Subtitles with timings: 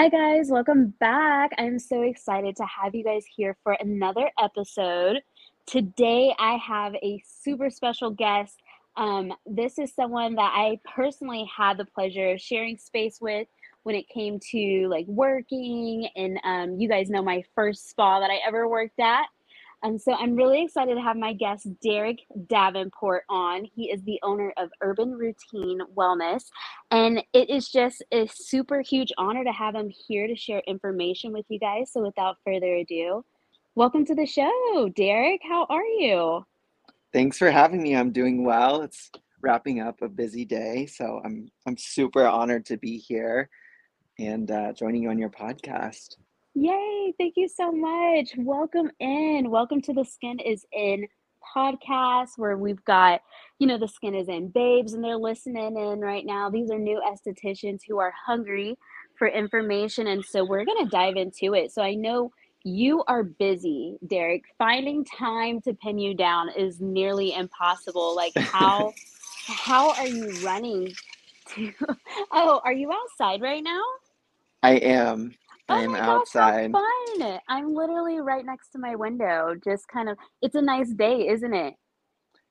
[0.00, 0.48] Hi, guys.
[0.48, 1.50] Welcome back.
[1.58, 5.18] I'm so excited to have you guys here for another episode.
[5.66, 8.62] Today, I have a super special guest.
[8.96, 13.46] Um, this is someone that I personally had the pleasure of sharing space with
[13.82, 16.08] when it came to like working.
[16.16, 19.26] And um, you guys know my first spa that I ever worked at.
[19.82, 22.18] And so I'm really excited to have my guest, Derek
[22.48, 23.64] Davenport, on.
[23.64, 26.44] He is the owner of Urban Routine Wellness.
[26.90, 31.32] And it is just a super huge honor to have him here to share information
[31.32, 31.92] with you guys.
[31.92, 33.24] So without further ado,
[33.74, 35.40] welcome to the show, Derek.
[35.48, 36.44] How are you?
[37.14, 37.96] Thanks for having me.
[37.96, 38.82] I'm doing well.
[38.82, 39.10] It's
[39.42, 43.48] wrapping up a busy day, so I'm I'm super honored to be here
[44.18, 46.16] and uh, joining you on your podcast.
[46.54, 48.32] Yay, thank you so much.
[48.36, 49.50] Welcome in.
[49.50, 51.06] Welcome to the Skin is In
[51.54, 53.20] podcast where we've got,
[53.60, 56.50] you know, the Skin is In babes and they're listening in right now.
[56.50, 58.76] These are new estheticians who are hungry
[59.16, 60.08] for information.
[60.08, 61.70] And so we're going to dive into it.
[61.70, 62.32] So I know
[62.64, 64.42] you are busy, Derek.
[64.58, 68.16] Finding time to pin you down is nearly impossible.
[68.16, 68.92] Like how
[69.46, 70.92] how are you running
[71.54, 71.72] to
[72.32, 73.82] Oh, are you outside right now?
[74.64, 75.36] I am.
[75.70, 76.72] Oh I am my gosh, how outside.
[76.72, 77.40] fun.
[77.48, 81.54] I'm literally right next to my window, just kind of, it's a nice day, isn't
[81.54, 81.74] it?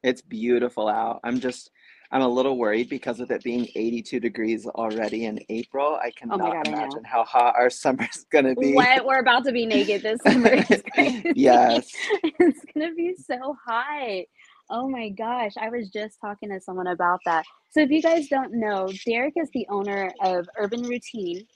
[0.03, 1.19] It's beautiful out.
[1.23, 1.71] I'm just
[2.11, 5.99] I'm a little worried because of it being 82 degrees already in April.
[6.01, 8.73] I Oh my cannot I imagine how hot our summer's gonna be.
[8.73, 11.23] What we're about to be naked this summer is crazy.
[11.35, 11.91] Yes.
[12.23, 14.23] It's gonna be so hot.
[14.71, 17.43] Oh my gosh, I was just talking to someone about that.
[17.71, 21.47] So if you guys don't know, Derek is the owner of Urban Routine,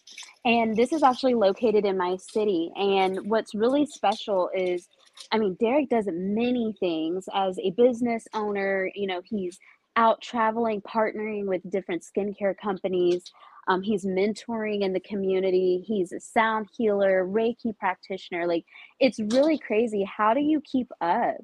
[0.45, 2.71] and this is actually located in my city.
[2.75, 4.87] And what's really special is,
[5.31, 8.89] I mean, Derek does many things as a business owner.
[8.95, 9.59] You know, he's
[9.95, 13.23] out traveling, partnering with different skincare companies.
[13.67, 15.83] Um, he's mentoring in the community.
[15.85, 18.47] He's a sound healer, Reiki practitioner.
[18.47, 18.65] Like,
[18.99, 20.03] it's really crazy.
[20.03, 21.35] How do you keep up?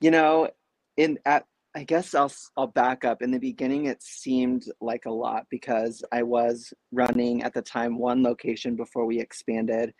[0.00, 0.50] You know,
[0.96, 1.44] in at
[1.74, 3.22] I guess I'll I'll back up.
[3.22, 7.98] In the beginning, it seemed like a lot because I was running at the time
[7.98, 9.94] one location before we expanded,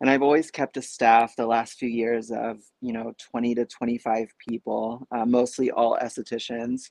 [0.00, 3.66] and I've always kept a staff the last few years of you know 20 to
[3.66, 6.90] 25 people, uh, mostly all estheticians,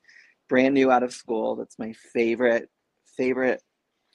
[0.49, 1.55] brand new out of school.
[1.55, 2.69] That's my favorite
[3.17, 3.61] favorite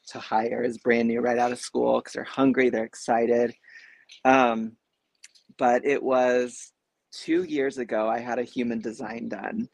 [0.08, 3.54] to hire is brand new right out of school because they're hungry, they're excited.
[4.24, 4.72] Um,
[5.58, 6.72] but it was
[7.12, 9.68] two years ago I had a human design done.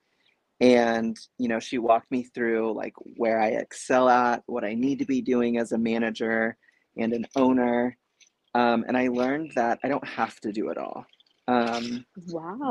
[0.60, 5.00] And you know she walked me through like where i excel at what i need
[5.00, 6.56] to be doing as a manager
[6.96, 7.96] and an owner.
[8.54, 11.04] Um, and i learned that i don't have to do it all.
[11.48, 12.04] Um,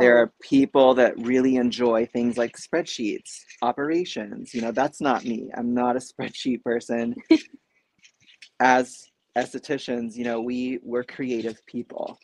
[0.02, 5.52] there are people that really enjoy things like spreadsheets operations you know that's not me.
[5.56, 7.16] I'm not a spreadsheet person.
[8.60, 9.06] As
[9.38, 12.18] estheticians you know we we're creative people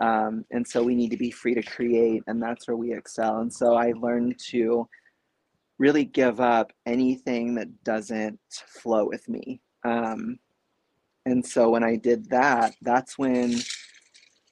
[0.00, 3.38] um, and so we need to be free to create and that's where we excel
[3.38, 4.88] and so i learned to
[5.78, 9.60] really give up anything that doesn't flow with me.
[9.84, 10.38] Um,
[11.26, 13.54] and so when I did that, that's when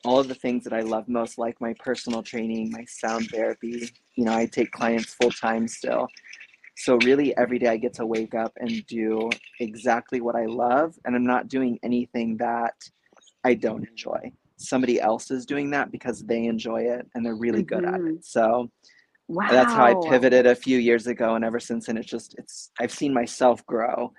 [0.04, 3.88] all of the things that I love most, like my personal training, my sound therapy,
[4.16, 6.09] you know, I take clients full time still.
[6.76, 9.30] So really every day I get to wake up and do
[9.60, 10.94] exactly what I love.
[11.04, 12.74] And I'm not doing anything that
[13.44, 14.32] I don't enjoy.
[14.68, 18.06] Somebody else is doing that because they enjoy it and they're really good at hmm
[18.06, 18.24] it.
[18.24, 18.70] So
[19.50, 22.70] that's how I pivoted a few years ago, and ever since then, it's just it's
[22.80, 24.12] I've seen myself grow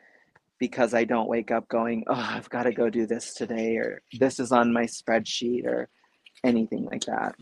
[0.60, 4.02] because I don't wake up going, oh, I've got to go do this today, or
[4.20, 5.90] this is on my spreadsheet, or
[6.44, 7.36] anything like that.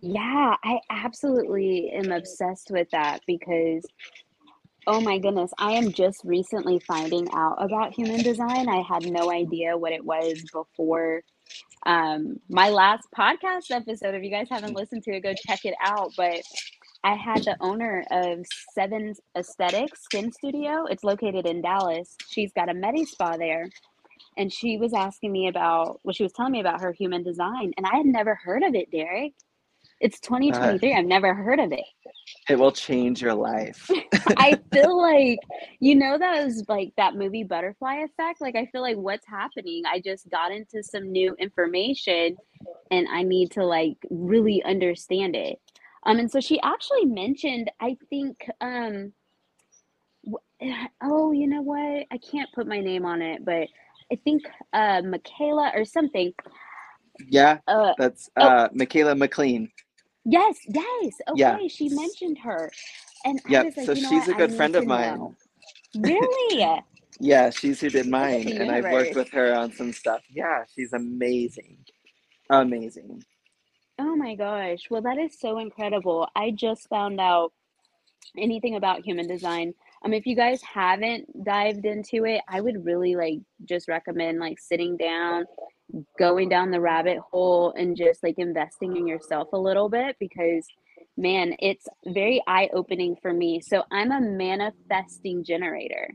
[0.00, 3.84] Yeah, I absolutely am obsessed with that because,
[4.86, 8.68] oh my goodness, I am just recently finding out about human design.
[8.68, 11.22] I had no idea what it was before
[11.86, 14.14] um, my last podcast episode.
[14.14, 16.12] If you guys haven't listened to it, go check it out.
[16.16, 16.42] But
[17.04, 18.44] I had the owner of
[18.74, 20.86] Seven Aesthetics Skin Studio.
[20.86, 22.16] It's located in Dallas.
[22.28, 23.68] She's got a Medi Spa there.
[24.36, 27.72] And she was asking me about, well, she was telling me about her human design.
[27.76, 29.34] And I had never heard of it, Derek.
[30.02, 30.94] It's Uh, 2023.
[30.94, 31.84] I've never heard of it.
[32.48, 33.88] it will change your life.
[34.36, 35.38] I feel like,
[35.78, 38.40] you know, that was like that movie Butterfly Effect.
[38.40, 39.84] Like, I feel like what's happening?
[39.86, 42.36] I just got into some new information
[42.90, 45.60] and I need to like really understand it.
[46.04, 49.12] Um, and so she actually mentioned, I think, um,
[51.00, 52.06] oh, you know what?
[52.10, 53.68] I can't put my name on it, but
[54.10, 56.32] I think uh, Michaela or something.
[57.28, 59.70] yeah, Uh, that's oh, uh, Michaela McLean.
[60.24, 61.12] Yes, yes.
[61.34, 62.70] Yeah, Okay, she mentioned her.
[63.24, 64.28] And I was like, So you know she's what?
[64.28, 65.18] a I good need friend of mine.
[65.18, 65.34] know.
[65.98, 66.80] Really?
[67.20, 70.22] Yeah, she's who did mine, and I've worked with her on some stuff.
[70.28, 71.78] Yeah, she's amazing.
[72.50, 73.22] Amazing.
[73.98, 74.80] Oh my gosh.
[74.90, 76.26] Well, that is so incredible.
[76.34, 77.52] I just found out
[78.36, 79.74] anything about human design.
[80.04, 84.58] Um, if you guys haven't dived into it, I would really like just recommend like
[84.58, 85.44] sitting down,
[86.18, 90.66] going down the rabbit hole and just like investing in yourself a little bit because
[91.16, 93.60] man, it's very eye-opening for me.
[93.60, 96.08] So I'm a manifesting generator.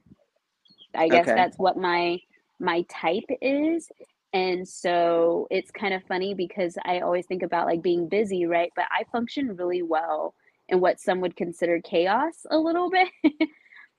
[0.95, 1.33] I guess Okay.
[1.33, 2.19] that's what my
[2.59, 3.89] my type is.
[4.33, 8.71] And so it's kind of funny because I always think about like being busy, right?
[8.75, 10.33] But I function really well
[10.69, 13.09] in what some would consider chaos a little bit.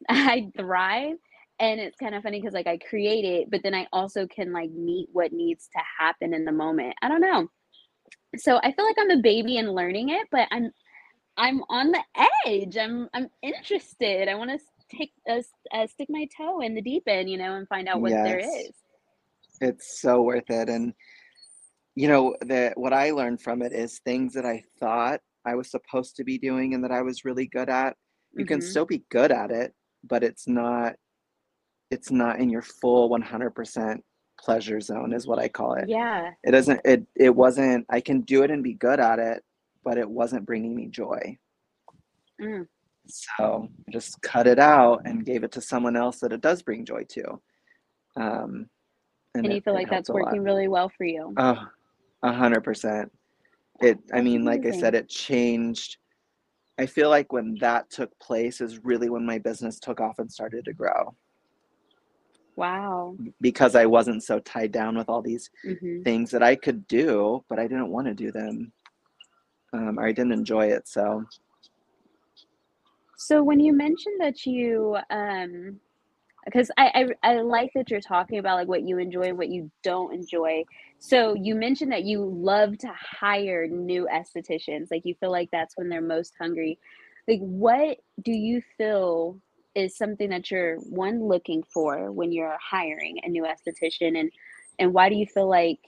[0.08, 1.16] I thrive.
[1.60, 4.52] And it's kind of funny because like I create it, but then I also can
[4.52, 6.94] like meet what needs to happen in the moment.
[7.02, 7.48] I don't know.
[8.36, 10.70] So I feel like I'm a baby and learning it, but I'm
[11.36, 12.02] I'm on the
[12.46, 12.76] edge.
[12.76, 14.28] I'm I'm interested.
[14.28, 14.58] I want to
[14.96, 15.42] take a,
[15.74, 18.38] uh, stick my toe in the deep end, you know, and find out what there
[18.38, 18.66] Yes.
[18.66, 18.72] is.
[19.60, 20.68] It's so worth it.
[20.68, 20.94] And
[21.94, 25.70] you know, the what I learned from it is things that I thought I was
[25.70, 27.96] supposed to be doing and that I was really good at.
[28.36, 30.94] You can hmm still be good at it, but it's not
[31.90, 33.98] it's not in your full 100%
[34.38, 35.88] pleasure zone is what I call it.
[35.88, 36.30] Yeah.
[36.44, 39.42] It doesn't it it wasn't I can do it and be good at it,
[39.84, 41.36] but it wasn't bringing me joy.
[42.40, 42.66] Mm.
[43.06, 46.62] So I just cut it out and gave it to someone else that it does
[46.62, 47.40] bring joy to.
[48.16, 48.68] Um,
[49.34, 50.24] and And you it, feel like that's a lot.
[50.26, 51.34] working really well for you.
[51.36, 51.66] Oh,
[52.22, 53.10] a hundred percent.
[53.80, 55.96] It, I mean, like I said, it changed.
[56.78, 60.30] I feel like when that took place is really when my business took off and
[60.30, 61.14] started to grow
[62.58, 63.16] Wow.
[63.40, 67.44] because I wasn't so tied down with all these hmm things that I could do,
[67.48, 68.72] but I didn't want to do them.
[69.72, 70.88] Um, or I didn't enjoy it.
[70.88, 71.24] So,
[73.16, 75.78] So when you mentioned that you, um,
[76.44, 79.50] because I, I I like that you're talking about like what you enjoy and what
[79.50, 80.64] you don't enjoy.
[80.98, 84.88] So you mentioned that you love to hire new estheticians.
[84.90, 86.78] Like you feel like that's when they're most hungry.
[87.28, 89.38] Like what do you feel
[89.78, 94.30] is something that you're one looking for when you're hiring a new esthetician and
[94.80, 95.80] and why do you feel like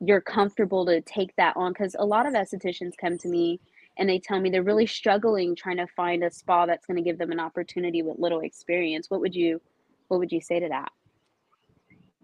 [0.00, 1.72] you're comfortable to take that on?
[1.72, 3.58] Because a lot of estheticians come to me
[3.96, 7.02] and they tell me they're really struggling trying to find a spa that's going to
[7.02, 9.10] give them an opportunity with little experience.
[9.10, 9.60] What would you
[10.08, 10.90] what would you say to that?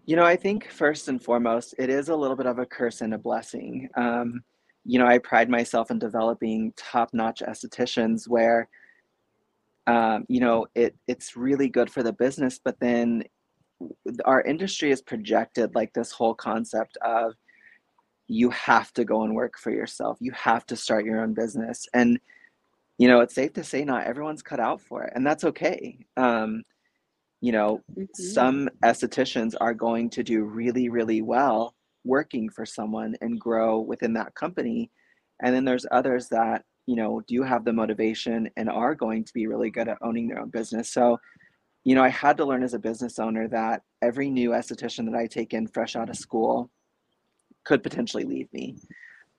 [0.05, 3.01] you know, I think first and foremost, it is a little bit of a curse
[3.01, 3.89] and a blessing.
[3.95, 4.43] Um,
[4.83, 8.67] you know, I pride myself in developing top-notch estheticians where
[9.91, 13.23] um, you know, it it's really good for the business, but then
[14.25, 17.33] our industry is projected like this whole concept of
[18.27, 20.17] you have to go and work for yourself.
[20.21, 21.87] You have to start your own business.
[21.93, 22.19] And,
[22.97, 25.97] you know, it's safe to say not everyone's cut out for it, and that's okay.
[26.15, 26.63] Um,
[27.41, 33.15] you know, hmm some estheticians are going to do really, really well working for someone
[33.21, 34.89] and grow within that company.
[35.43, 39.23] And then there's others that, you know, do you have the motivation and are going
[39.23, 40.91] to be really good at owning their own business.
[40.91, 41.19] So,
[41.83, 45.15] you know, I had to learn as a business owner that every new esthetician that
[45.17, 46.69] I take in fresh out of school
[47.63, 48.75] could potentially leave me.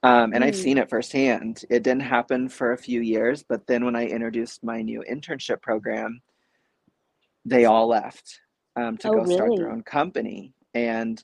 [0.04, 0.62] Um, and I've Mm.
[0.62, 1.64] seen it firsthand.
[1.70, 5.62] It didn't happen for a few years, but then when I introduced my new internship
[5.62, 6.20] program,
[7.44, 8.40] they all left
[8.76, 10.54] um, to Oh, go start their own company.
[10.74, 11.22] And,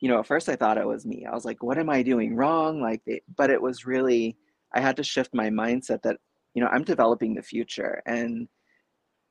[0.00, 1.26] you know, at first I thought it was me.
[1.26, 2.80] I was like, what am I doing wrong?
[2.80, 4.36] Like, they, but it was really,
[4.74, 6.16] I had to shift my mindset that,
[6.54, 8.02] you know, I'm developing the future.
[8.06, 8.48] And,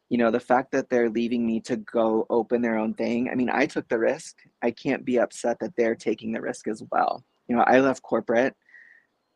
[0.10, 3.36] you know, the fact that they're leaving me to go open their own thing, I
[3.36, 4.38] mean, I took the risk.
[4.62, 7.24] I can't be upset that they're taking the risk as well.
[7.48, 8.56] You know, I left corporate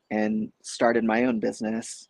[0.10, 2.10] and started my own business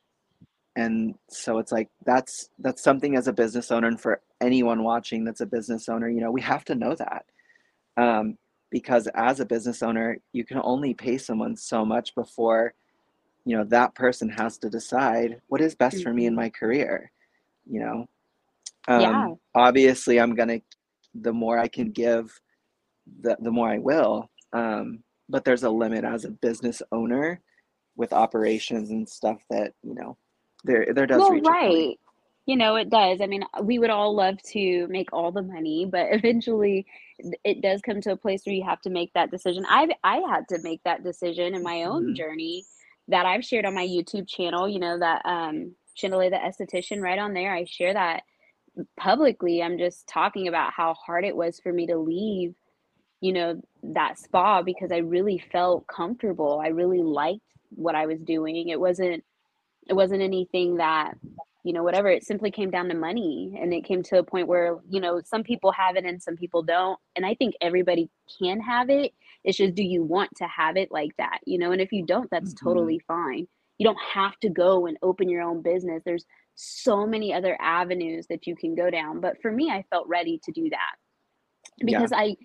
[0.75, 5.23] and so it's like that's that's something as a business owner and for anyone watching
[5.23, 7.25] that's a business owner you know we have to know that
[7.97, 8.37] um,
[8.69, 12.73] because as a business owner you can only pay someone so much before
[13.45, 16.49] you know that person has to decide what is best for me in hmm my
[16.49, 17.11] career
[17.69, 18.07] you know
[18.95, 19.09] Yeah.
[19.09, 20.59] um, obviously i'm gonna
[21.15, 22.39] the more i can give
[23.21, 27.41] the, the more i will um, but there's a limit as a business owner
[27.95, 30.17] with operations and stuff that you know
[30.63, 31.97] there there does Well, reach right.
[32.47, 33.21] You know, it does.
[33.21, 36.85] I mean, we would all love to make all the money, but eventually
[37.43, 39.65] it does come to a place where you have to make that decision.
[39.69, 42.15] I've I had to make that decision in my own Mhm.
[42.15, 42.65] journey
[43.11, 47.19] that I've shared on my YouTube channel, you know, that um Chandelier the esthetician right
[47.19, 47.53] on there.
[47.53, 48.23] I share that
[48.97, 49.61] publicly.
[49.61, 52.55] I'm just talking about how hard it was for me to leave,
[53.19, 56.61] you know, that spa because I really felt comfortable.
[56.63, 58.69] I really liked what I was doing.
[58.69, 59.23] It wasn't
[59.89, 61.15] it wasn't anything that
[61.63, 64.47] you know whatever it simply came down to money and it came to a point
[64.47, 68.09] where you know some people have it and some people don't and i think everybody
[68.39, 69.11] can have it
[69.43, 72.05] it's just do you want to have it like that you know and if you
[72.05, 72.67] don't that's mm-hmm.
[72.67, 77.33] totally fine you don't have to go and open your own business there's so many
[77.33, 80.69] other avenues that you can go down but for me i felt ready to do
[80.69, 80.95] that
[81.85, 82.19] because yeah.
[82.19, 82.35] i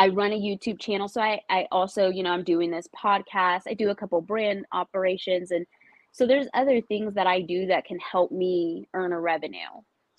[0.00, 1.08] I run a YouTube channel.
[1.08, 3.62] So I, I also, you know, I'm doing this podcast.
[3.68, 5.50] I do a couple brand operations.
[5.50, 5.66] And
[6.12, 9.58] so there's other things that I do that can help me earn a revenue.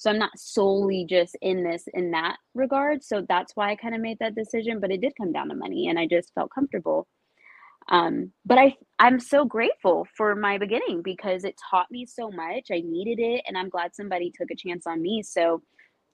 [0.01, 3.03] So I'm not solely just in this in that regard.
[3.03, 4.79] So that's why I kind of made that decision.
[4.79, 7.08] But it did come down to money and I just felt comfortable.
[7.89, 12.70] Um, but I I'm so grateful for my beginning because it taught me so much.
[12.72, 15.22] I needed it and I'm glad somebody took a chance on me.
[15.22, 15.62] So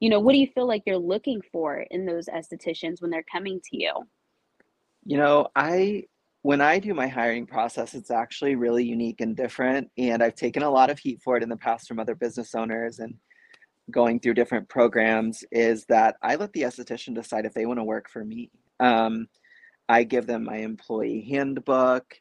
[0.01, 3.23] you know what do you feel like you're looking for in those estheticians when they're
[3.31, 3.93] coming to you
[5.05, 6.03] you know i
[6.43, 10.63] when i do my hiring process it's actually really unique and different and i've taken
[10.63, 13.15] a lot of heat for it in the past from other business owners and
[13.91, 17.83] going through different programs is that i let the esthetician decide if they want to
[17.83, 19.27] work for me um,
[19.89, 22.15] i give them my employee handbook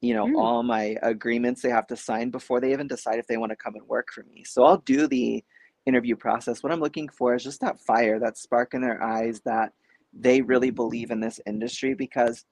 [0.00, 0.36] you know mm.
[0.36, 3.56] all my agreements they have to sign before they even decide if they want to
[3.56, 5.42] come and work for me so i'll do the
[5.86, 9.40] interview process, what I'm looking for is just that fire, that spark in their eyes
[9.44, 9.72] that
[10.12, 12.44] they really believe in this industry because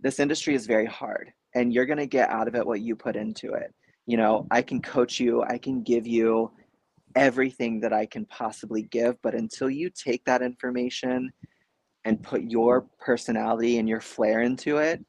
[0.00, 2.96] this industry is very hard and you're going to get out of it what you
[2.96, 3.72] put into it.
[4.06, 6.50] You know, I can coach you, I can give you
[7.16, 11.32] everything that I can possibly give, but until you take that information
[12.04, 15.04] and put your personality and your flair into it,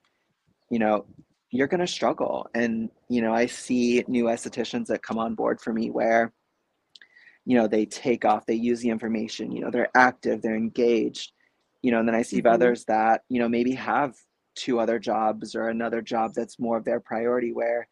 [0.69, 1.05] you know,
[1.49, 2.47] you're going to struggle.
[2.55, 6.33] And, you know, I see new estheticians that come on board for me where
[7.45, 11.31] you know they take off they use the information you know they're active they're engaged
[11.81, 12.53] you know and then i see mm-hmm.
[12.53, 14.15] others that you know maybe have
[14.55, 17.87] two other jobs or another job that's more of their priority where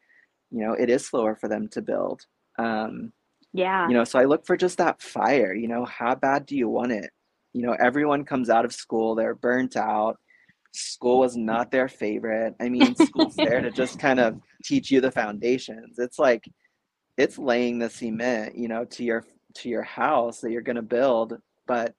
[0.52, 2.22] you know it is slower for them to build
[2.60, 3.12] um
[3.54, 3.88] yeah.
[3.88, 6.70] You know so i look for just that fire you know how bad do you
[6.70, 7.10] want it?
[7.54, 10.18] You know everyone comes out of school they're burnt out
[10.74, 12.56] school was not their favorite.
[12.62, 16.00] I mean school's there to just kind of teach you the foundations.
[16.00, 16.50] It's like
[17.18, 20.82] it's laying the cement you know to your to your house that you're going to
[20.82, 21.94] build but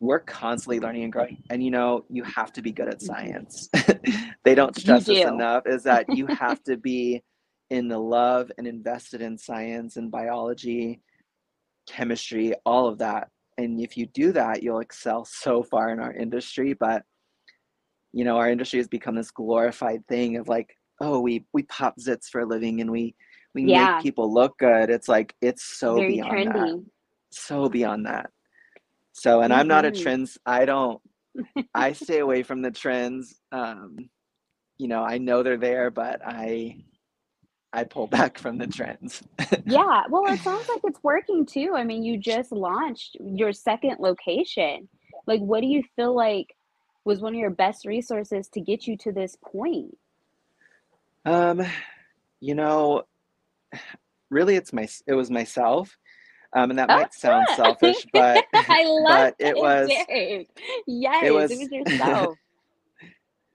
[0.00, 1.42] we're constantly learning and growing.
[1.50, 3.06] And you know you have to be good at mm-hmm.
[3.06, 3.68] science.
[4.44, 7.22] They don't stress this enough is that you have to be
[7.74, 11.00] in the love and invested in science and biology
[11.88, 13.28] chemistry all of that
[13.58, 17.02] and if you do that you'll excel so far in our industry but
[18.12, 21.96] you know our industry has become this glorified thing of like oh we we pop
[21.98, 23.12] zits for a living and we
[23.54, 23.94] we yeah.
[23.94, 26.52] make people look good it's like it's so Very beyond trendy.
[26.52, 26.84] that
[27.32, 28.30] so beyond that
[29.12, 29.60] so and mm-hmm.
[29.60, 30.00] i'm not a mm-hmm.
[30.00, 31.02] trends i don't
[31.74, 33.96] i stay away from the trends um
[34.78, 36.76] you know i know they're there but i
[37.74, 39.22] i pull back from the trends.
[39.66, 41.72] Yeah well it sounds like it's working too.
[41.76, 44.88] I mean you just launched your second location.
[45.26, 46.54] Like what do you feel like
[47.04, 49.96] was one of your best resources to get you to this point?
[51.24, 51.62] Um
[52.40, 53.02] you know
[54.30, 55.96] really it's my it was myself.
[56.56, 59.90] Um, and that oh, might sound selfish but i love but it was
[60.86, 62.38] yes it was, it was yourself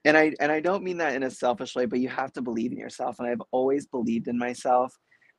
[0.09, 2.41] and i and i don't mean that in a selfish way but you have to
[2.41, 4.93] believe in yourself and i've always believed in myself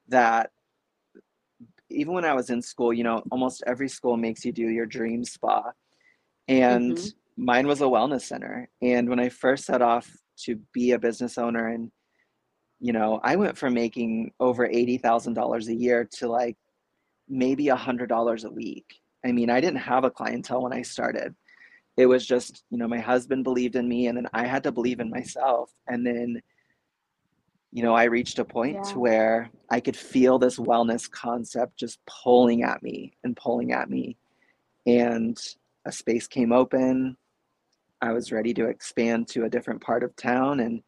[0.08, 0.50] that
[1.90, 4.86] even when i was in school you know almost every school makes you do your
[4.86, 5.62] dream spa
[6.48, 7.44] and mm-hmm.
[7.44, 11.36] mine was a wellness center and when i first set off to be a business
[11.36, 11.90] owner and
[12.80, 16.56] you know, I went from making over $80,000 a year to like
[17.28, 18.86] maybe $100 a week.
[19.24, 21.34] I mean, I didn't have a clientele when I started.
[21.97, 24.73] It was just, you know, my husband believed in me and then I had to
[24.73, 25.70] believe in myself.
[25.87, 26.40] And then,
[27.73, 28.94] you know, I reached a point yeah.
[28.94, 34.16] where I could feel this wellness concept just pulling at me and pulling at me.
[34.87, 35.38] And
[35.85, 37.16] a space came open.
[38.00, 40.82] I was ready to expand to a different part of town and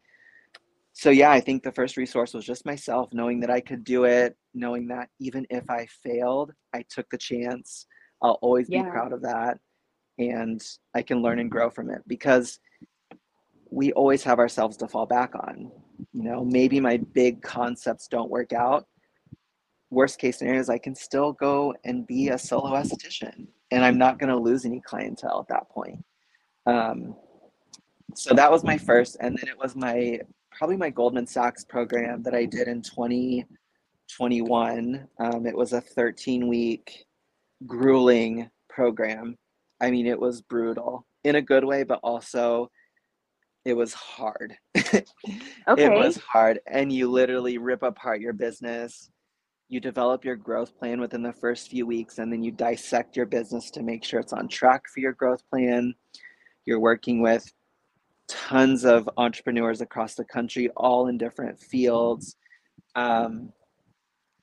[0.93, 4.05] so yeah i think the first resource was just myself knowing that i could do
[4.05, 7.87] it knowing that even if i failed i took the chance
[8.21, 8.83] i'll always yeah.
[8.83, 9.59] be proud of that
[10.17, 10.61] and
[10.95, 12.59] i can learn and grow from it because
[13.69, 15.71] we always have ourselves to fall back on
[16.13, 18.87] you know maybe my big concepts don't work out
[19.89, 23.97] worst case scenario is i can still go and be a solo esthetician and i'm
[23.97, 26.03] not going to lose any clientele at that point
[26.65, 27.13] um,
[28.15, 30.19] so that was my first and then it was my
[30.57, 35.07] probably my Goldman Sachs program that I did in 2021.
[35.19, 37.05] Um, it was a 13 week
[37.65, 39.37] grueling program.
[39.83, 42.71] I mean, it was brutal in a good way, but also
[43.65, 44.55] it was hard.
[44.77, 45.03] okay.
[45.67, 46.61] It was hard.
[46.65, 49.09] And you literally rip apart your business.
[49.67, 53.25] you develop your growth plan within the first few weeks and then you dissect your
[53.25, 55.93] business to make sure it's on track for your growth plan.
[56.65, 57.51] You're working with
[58.29, 62.37] tons of entrepreneurs across the country, all in different fields.
[62.95, 63.51] Um,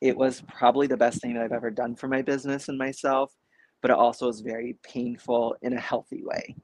[0.03, 3.33] it was probably the best thing that I've ever done for my business and myself,
[3.81, 6.57] but it also was very painful in a healthy way.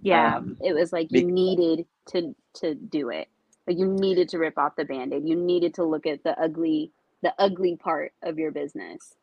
[0.00, 3.28] Yeah, um, it was like you needed to to do it.
[3.66, 5.28] Like you needed to rip off the band-aid.
[5.28, 9.14] You needed to look at the ugly the ugly part of your business.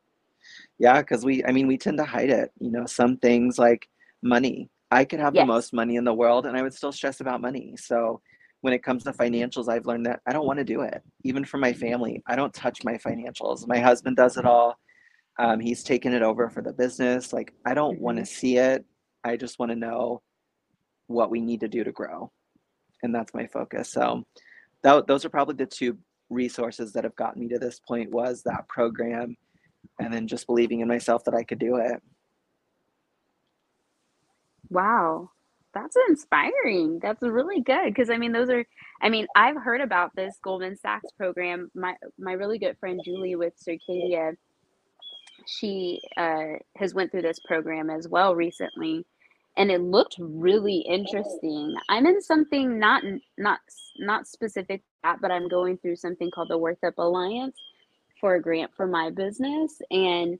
[0.77, 2.51] Yeah, because we I mean we tend to hide it.
[2.59, 3.87] You know, some things like
[4.21, 4.69] money.
[4.91, 5.43] I could have yes.
[5.43, 7.75] the most money in the world and I would still stress about money.
[7.77, 8.21] So
[8.61, 11.01] when it comes to financials, I've learned that I don't want to do it.
[11.23, 13.67] Even for my family, I don't touch my financials.
[13.67, 14.77] My husband does it all.
[15.37, 17.33] Um, he's taken it over for the business.
[17.33, 18.03] Like, I don't mm-hmm.
[18.03, 18.85] want to see it.
[19.23, 20.21] I just want to know
[21.07, 22.31] what we need to do to grow.
[23.03, 23.89] And that's my focus.
[23.89, 24.23] So,
[24.83, 25.97] that, those are probably the two
[26.29, 29.35] resources that have gotten me to this point was that program
[29.99, 32.01] and then just believing in myself that I could do it.
[34.69, 35.29] Wow
[35.75, 36.99] that's inspiring.
[36.99, 38.65] That's really good because I mean those are
[39.01, 41.69] I mean I've heard about this Goldman Sachs program.
[41.75, 44.35] My my really good friend Julie with Circadia,
[45.45, 49.05] she uh, has went through this program as well recently,
[49.57, 51.75] and it looked really interesting.
[51.89, 53.03] I'm in something not
[53.37, 53.59] not
[53.97, 57.57] not specific that, but I'm going through something called the Worth Up Alliance
[58.19, 60.39] for a grant for my business, and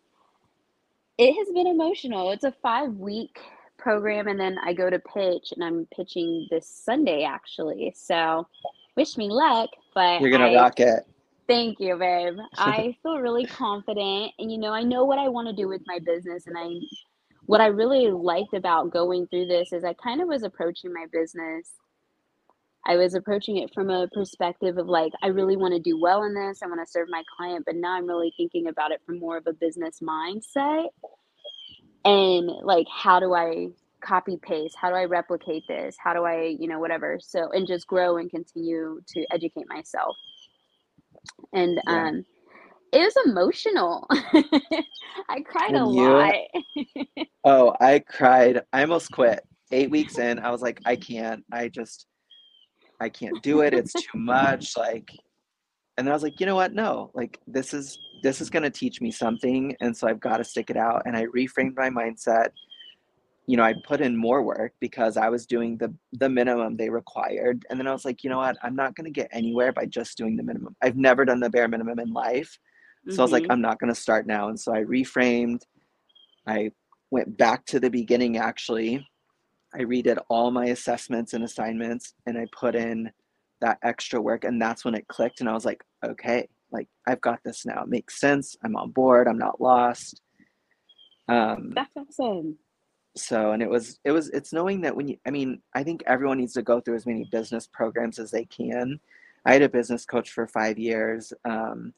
[1.17, 2.31] it has been emotional.
[2.31, 3.39] It's a five week
[3.77, 7.93] program and then I go to pitch and I'm pitching this Sunday actually.
[7.95, 8.47] So
[8.95, 11.05] wish me luck, but You're going to rock it.
[11.47, 12.37] Thank you, babe.
[12.57, 15.81] I feel really confident and you know, I know what I want to do with
[15.85, 16.69] my business and I
[17.45, 21.05] what I really liked about going through this is I kind of was approaching my
[21.11, 21.69] business.
[22.87, 26.23] I was approaching it from a perspective of like, I really want to do well
[26.23, 26.61] in this.
[26.63, 29.38] I want to serve my client, but now I'm really thinking about it from more
[29.38, 30.88] of a business mindset.
[32.03, 33.67] And like how do i
[34.01, 34.75] copy paste?
[34.79, 35.95] How do i replicate this?
[36.03, 37.19] How do i you know whatever.
[37.21, 40.15] So and just grow and continue to educate myself
[41.53, 42.07] and yeah.
[42.07, 42.25] um
[42.91, 44.07] it was emotional.
[45.29, 46.35] I cried a you, lot.
[47.43, 48.61] Oh i cried.
[48.73, 49.41] I almost quit.
[49.71, 51.43] Eight weeks in i was like i can't.
[51.51, 52.07] I just
[52.99, 53.73] i can't do it.
[53.73, 54.77] It's too much.
[54.77, 55.09] Like
[55.97, 56.73] and then I was like, you know what?
[56.73, 60.38] No, like this is this is going to teach me something, and so I've got
[60.38, 61.03] to stick it out.
[61.05, 62.49] And I reframed my mindset.
[63.47, 66.89] You know, I put in more work because I was doing the the minimum they
[66.89, 68.58] required, and then I was like, you know what?
[68.63, 70.75] I'm not going to get anywhere by just doing the minimum.
[70.81, 72.58] I've never done the bare minimum in life,
[73.05, 73.21] so mm-hmm.
[73.21, 73.51] I was like, mm-hmm.
[73.51, 74.49] I'm not going to start now.
[74.49, 75.62] And so I reframed.
[76.47, 76.71] I
[77.12, 79.08] went back to the beginning actually.
[79.73, 83.12] I redid all my assessments and assignments, and I put in
[83.62, 87.21] that extra work and that's when it clicked and i was like okay like i've
[87.21, 90.21] got this now it makes sense i'm on board i'm not lost
[91.29, 92.58] um that's awesome
[93.15, 96.04] so and it was it was it's knowing that when you i mean i think
[96.06, 98.99] everyone needs to go through as many business programs as they can.
[99.45, 101.93] I had a business coach for five years um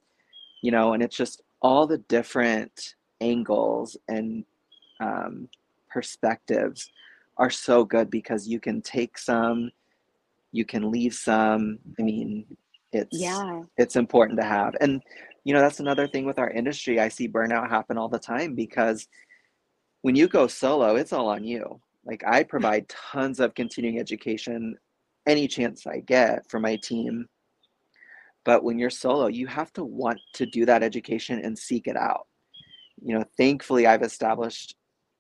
[0.62, 4.46] you know and it's just all the different angles and
[5.00, 5.50] um,
[5.90, 6.92] perspectives
[7.38, 9.72] are so good because you can take some
[10.52, 11.80] you can leave some.
[12.00, 12.46] I mean
[12.92, 13.64] it's yeah.
[13.78, 14.76] it's important to have.
[14.82, 15.02] And
[15.44, 17.00] you know that's another thing with our industry.
[17.00, 19.08] I see burnout happen all the time because
[20.08, 24.78] when you go solo it's all on you like i provide tons of continuing education
[25.28, 27.28] any chance i get for my team
[28.46, 31.98] but when you're solo you have to want to do that education and seek it
[31.98, 32.28] out
[33.04, 34.76] you know thankfully i've established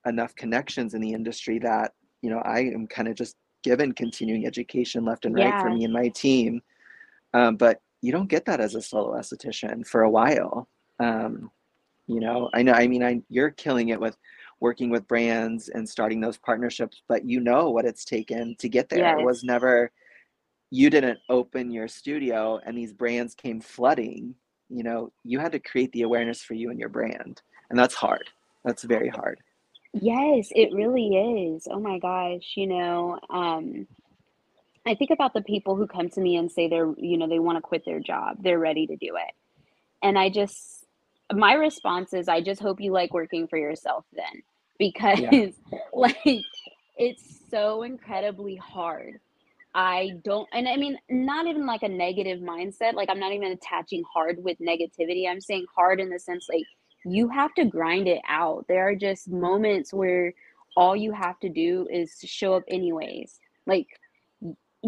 [0.06, 3.36] enough connections in the industry that you know i am kind of just
[3.68, 5.62] given continuing education left and right yeah.
[5.62, 6.62] for me and my team.
[7.34, 10.70] Um, but you don't get that as a solo esthetician for a while.
[11.00, 11.52] Um,
[12.08, 14.16] you know, I know, I mean, I, you're killing it with
[14.60, 18.90] working with brands and starting those partnerships, but you know what it's taken to get
[18.90, 19.00] there.
[19.00, 19.18] Yes.
[19.20, 19.92] It was never,
[20.72, 24.36] you didn't open your studio and these brands came flooding.
[24.70, 27.42] You know, you had to create the awareness for you and your brand.
[27.70, 28.30] And that's hard.
[28.66, 29.40] That's very hard.
[29.94, 31.68] Yes, it really is.
[31.70, 33.88] Oh my gosh, you know, um,
[34.86, 37.40] I think about the people who come to me and say they're, you know, they
[37.40, 38.38] want to quit their job.
[38.42, 39.34] They're ready to do it.
[40.02, 40.86] And I just
[41.34, 44.44] my response is I just hope you like working for yourself then
[44.80, 45.48] because yeah.
[45.94, 46.18] like
[46.98, 49.20] it's so incredibly hard.
[49.76, 52.94] I don't and I mean not even like a negative mindset.
[52.94, 55.30] Like I'm not even attaching hard with negativity.
[55.30, 56.66] I'm saying hard in the sense like
[57.06, 58.66] you have to grind it out.
[58.68, 60.34] There are just moments where
[60.76, 63.40] all you have to do is show up anyways.
[63.66, 63.88] Like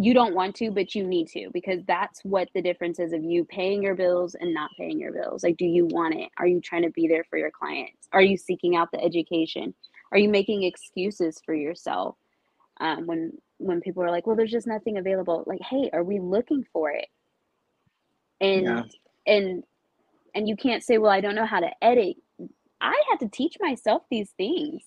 [0.02, 3.24] you don't want to, but you need to because that's what the difference is of
[3.24, 5.44] you paying your bills and not paying your bills.
[5.44, 6.30] Like, do you want it?
[6.38, 8.08] Are you trying to be there for your clients?
[8.14, 9.74] Are you seeking out the education?
[10.12, 12.16] Are you making excuses for yourself?
[12.80, 15.44] Um, when when people are like, well, there's just nothing available.
[15.46, 17.08] Like, hey, are we looking for it?
[18.40, 18.84] And yeah.
[19.28, 19.64] and
[20.34, 22.16] and you can't say, well, I don't know how to edit.
[22.80, 24.84] I had to teach myself these things.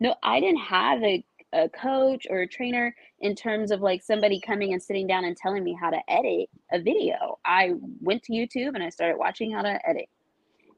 [0.00, 4.40] No, I didn't have a a coach or a trainer in terms of like somebody
[4.40, 7.38] coming and sitting down and telling me how to edit a video.
[7.44, 10.08] I went to YouTube and I started watching how to edit.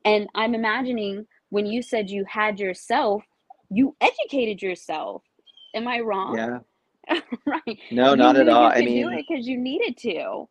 [0.05, 3.23] And I'm imagining when you said you had yourself,
[3.71, 5.23] you educated yourself.
[5.75, 6.37] Am I wrong?
[6.37, 7.21] Yeah.
[7.47, 7.79] right.
[7.91, 8.71] No, you not at all.
[8.71, 10.49] I mean, do it because you needed to.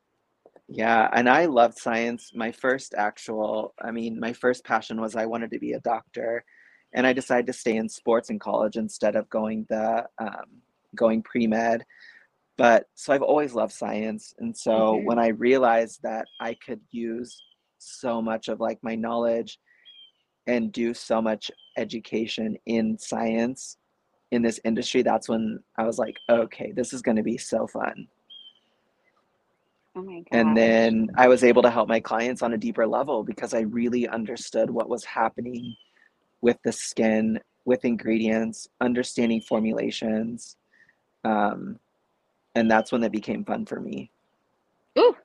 [0.68, 2.32] Yeah, and I loved science.
[2.36, 6.44] My first actual, I mean, my first passion was I wanted to be a doctor
[6.94, 10.62] and I decided to stay in sports in college instead of going the um,
[10.96, 11.86] going pre med.
[12.58, 15.06] But so I've always loved science, and so mm-hmm.
[15.06, 17.42] when I realized that I could use
[17.78, 19.60] so much of like my knowledge
[20.48, 23.78] and do so much education in science
[24.32, 27.68] in this industry, that's when I was like, okay, this is going to be so
[27.68, 28.08] fun.
[29.96, 33.24] Oh my And then I was able to help my clients on a deeper level
[33.24, 35.76] because I really understood what was happening
[36.42, 40.58] with the skin, with ingredients, understanding formulations.
[41.24, 41.80] Um,
[42.56, 44.12] and that's when it became fun for me.
[44.98, 45.16] Ooh.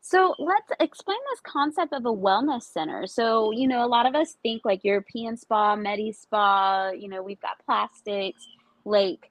[0.00, 3.06] So let's explain this concept of a wellness center.
[3.06, 7.22] So, you know, a lot of us think like European spa, Medi spa, you know,
[7.22, 8.46] we've got plastics.
[8.84, 9.30] Like,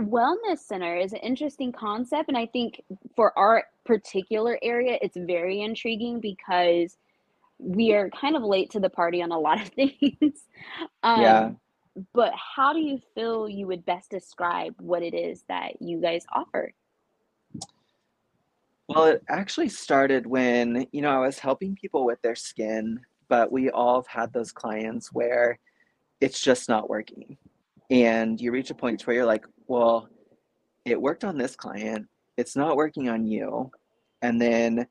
[0.00, 2.28] wellness center is an interesting concept.
[2.28, 2.82] And I think
[3.14, 6.96] for our particular area, it's very intriguing because
[7.58, 10.42] we are kind of late to the party on a lot of things.
[11.02, 11.50] um, yeah.
[12.12, 16.26] But how do you feel you would best describe what it is that you guys
[16.34, 16.72] offer?
[18.88, 23.50] Well, it actually started when, you know, I was helping people with their skin, but
[23.50, 25.58] we all have had those clients where
[26.20, 27.36] it's just not working.
[27.90, 30.08] And you reach a point where you're like, well,
[30.84, 33.70] it worked on this client, it's not working on you.
[34.22, 34.86] And then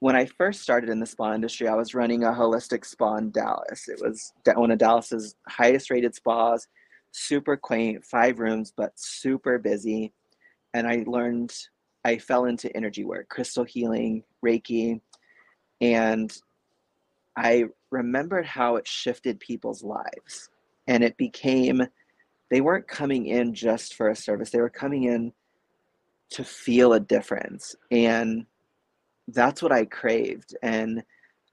[0.00, 3.30] when I first started in the spa industry, I was running a holistic spa in
[3.30, 3.86] Dallas.
[3.86, 6.66] It was one of Dallas's highest rated spas,
[7.12, 10.12] super quaint, five rooms, but super busy.
[10.72, 11.52] And I learned,
[12.02, 15.02] I fell into energy work, crystal healing, Reiki.
[15.82, 16.34] And
[17.36, 20.48] I remembered how it shifted people's lives.
[20.86, 21.82] And it became,
[22.50, 25.34] they weren't coming in just for a service, they were coming in
[26.30, 27.74] to feel a difference.
[27.90, 28.46] And
[29.32, 30.56] that's what I craved.
[30.62, 31.02] And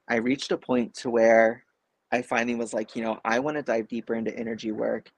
[0.08, 1.64] I reached a point to where
[2.12, 5.10] I finally was like, you know, I want to dive deeper into energy work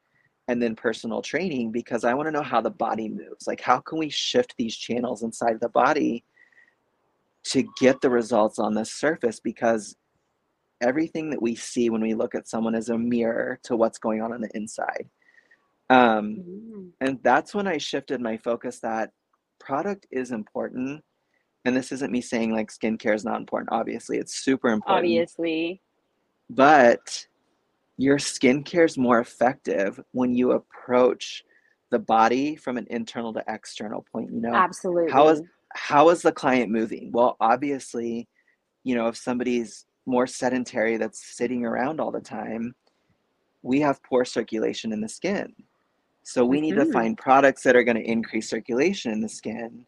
[0.49, 3.47] and then personal training because I want to know how the body moves.
[3.47, 6.25] Like, how can we shift these channels inside the body
[7.45, 9.39] to get the results on the surface?
[9.39, 9.97] Because
[10.81, 14.23] everything that we see when we look at someone is a mirror to what's going
[14.23, 15.09] on on the inside.
[15.89, 16.89] Um, mm-hmm.
[17.01, 19.13] And that's when I shifted my focus that
[19.61, 21.05] product is important
[21.65, 23.71] and this isn't me saying like skincare is not important.
[23.73, 25.05] Obviously, it's super important.
[25.05, 25.81] Obviously.
[26.49, 27.27] But
[27.97, 31.45] your skincare is more effective when you approach
[31.91, 34.33] the body from an internal to external point.
[34.33, 35.13] You know, absolutely.
[35.13, 35.43] How is
[35.75, 37.13] how is the client moving?
[37.13, 38.27] Well, obviously,
[38.85, 42.75] you know, if somebody's more sedentary that's sitting around all the time,
[43.63, 45.55] we have poor circulation in the skin.
[46.23, 46.65] So we mm-hmm.
[46.65, 46.93] need to mm-hmm.
[46.93, 49.85] find products that are going to increase circulation in the skin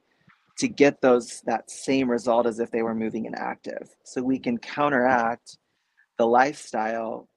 [0.63, 3.89] to get those that same result as if they were moving and active.
[4.05, 5.59] So we can counteract
[6.19, 7.29] the lifestyle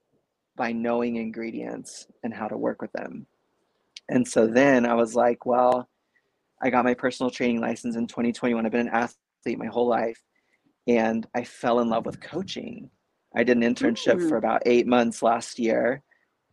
[0.56, 3.26] by knowing ingredients and how to work with them.
[4.10, 5.90] And so then I was like, well,
[6.62, 8.64] I got my personal training license in 2021.
[8.64, 10.22] I've been an athlete my whole life
[10.88, 12.92] and I fell in love with coaching.
[13.36, 14.30] I did an internship mm-hmm.
[14.30, 16.04] for about 8 months last year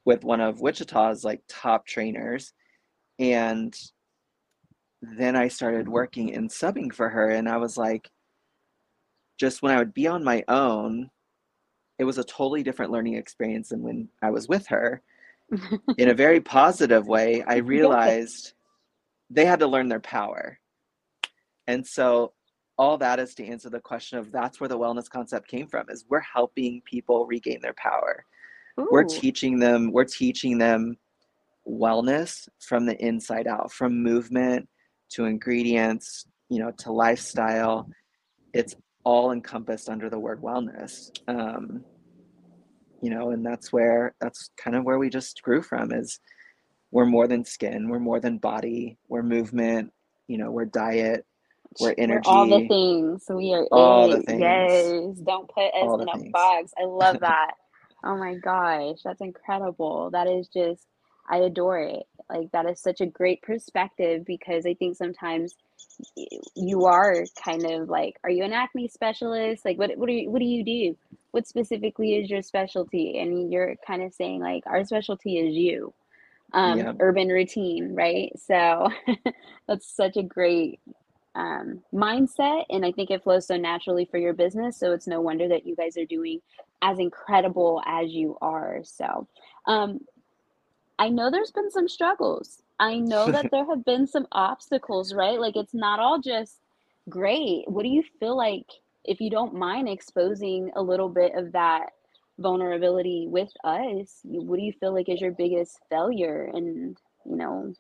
[0.07, 2.55] with one of Wichita's like top trainers
[3.19, 3.79] and
[5.03, 7.31] then I started working and subbing for her.
[7.31, 8.09] And I was like,
[9.38, 11.11] just when I would be on my own,
[11.99, 15.03] it was a totally different learning experience than when I was with her.
[15.99, 18.55] In a very positive way, I realized
[19.29, 20.59] they had to learn their power.
[21.67, 22.33] And so
[22.79, 25.87] all that is to answer the question of that's where the wellness concept came from
[25.91, 28.25] is we're helping people regain their power.
[28.81, 28.88] Ooh.
[28.91, 30.97] We're teaching them, we're teaching them
[31.69, 34.69] wellness from the inside out, from movement
[35.14, 37.88] to ingredients, you know, to lifestyle.
[38.53, 41.11] It's all encompassed under the word wellness.
[41.29, 41.85] Um,
[43.03, 46.20] you know, and that's where that's kind of where we just grew from is
[46.92, 49.92] we're more than skin, we're more than body, we're movement,
[50.29, 51.25] you know, we're diet,
[51.81, 52.29] we're energy.
[52.29, 53.25] We're all the things.
[53.29, 54.18] We are all it.
[54.18, 54.40] the things.
[54.40, 55.18] Yes.
[55.25, 56.31] Don't put us All in a things.
[56.33, 56.72] box.
[56.79, 57.53] I love that.
[58.05, 58.98] oh my gosh.
[59.05, 60.11] That's incredible.
[60.11, 60.87] That is just,
[61.33, 62.05] I adore it.
[62.31, 65.57] Like, that is such a great perspective because I think sometimes
[66.57, 69.64] you are kind of like, are you an acne specialist?
[69.64, 70.99] Like, what, what do you, what do you do?
[71.33, 73.18] What specifically is your specialty?
[73.21, 75.95] And you're kind of saying like, our specialty is you
[76.55, 76.95] um, Yeah.
[77.01, 78.33] urban routine, right?
[78.38, 78.90] So
[79.68, 80.81] that's such a great
[81.37, 82.64] um, mindset.
[82.71, 84.79] And I think it flows so naturally for your business.
[84.79, 86.40] So it's no wonder that you guys are doing
[86.83, 88.81] as incredible as you are.
[88.85, 89.29] So
[89.66, 90.01] um,
[91.03, 92.62] I know there's been some struggles.
[92.81, 95.41] I know that there have been some obstacles, right?
[95.41, 96.61] Like it's not all just
[97.11, 97.65] great.
[97.69, 98.67] What do you feel like,
[99.05, 101.88] if you don't mind exposing a little bit of that
[102.41, 106.51] vulnerability with us, what do you feel like is your biggest failure?
[106.55, 107.75] And, you know,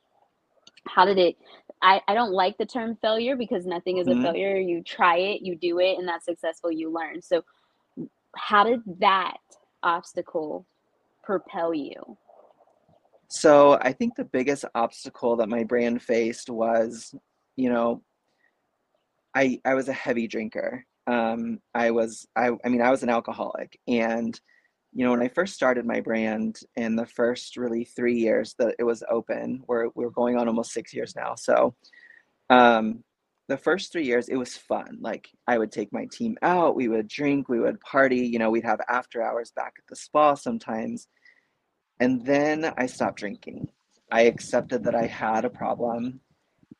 [0.88, 1.36] how did it?
[1.82, 4.22] I, I don't like the term failure because nothing is a Mhm.
[4.22, 4.56] failure.
[4.58, 7.22] You try it, you do it, and that's successful, you learn.
[7.22, 7.44] So,
[8.36, 9.38] how did that
[9.84, 10.66] obstacle
[11.24, 12.18] propel you?
[13.32, 17.14] So I think the biggest obstacle that my brand faced was,
[17.56, 18.02] you know,
[19.34, 20.84] I I was a heavy drinker.
[21.06, 24.38] Um, I was I I mean I was an alcoholic, and
[24.92, 28.74] you know when I first started my brand in the first really three years that
[28.78, 31.34] it was open, we're we're going on almost six years now.
[31.34, 31.74] So,
[32.50, 33.02] um,
[33.48, 34.98] the first three years it was fun.
[35.00, 38.26] Like I would take my team out, we would drink, we would party.
[38.26, 41.08] You know, we'd have after hours back at the spa sometimes
[42.02, 43.68] and then I stopped drinking.
[44.10, 46.18] I accepted that I had a problem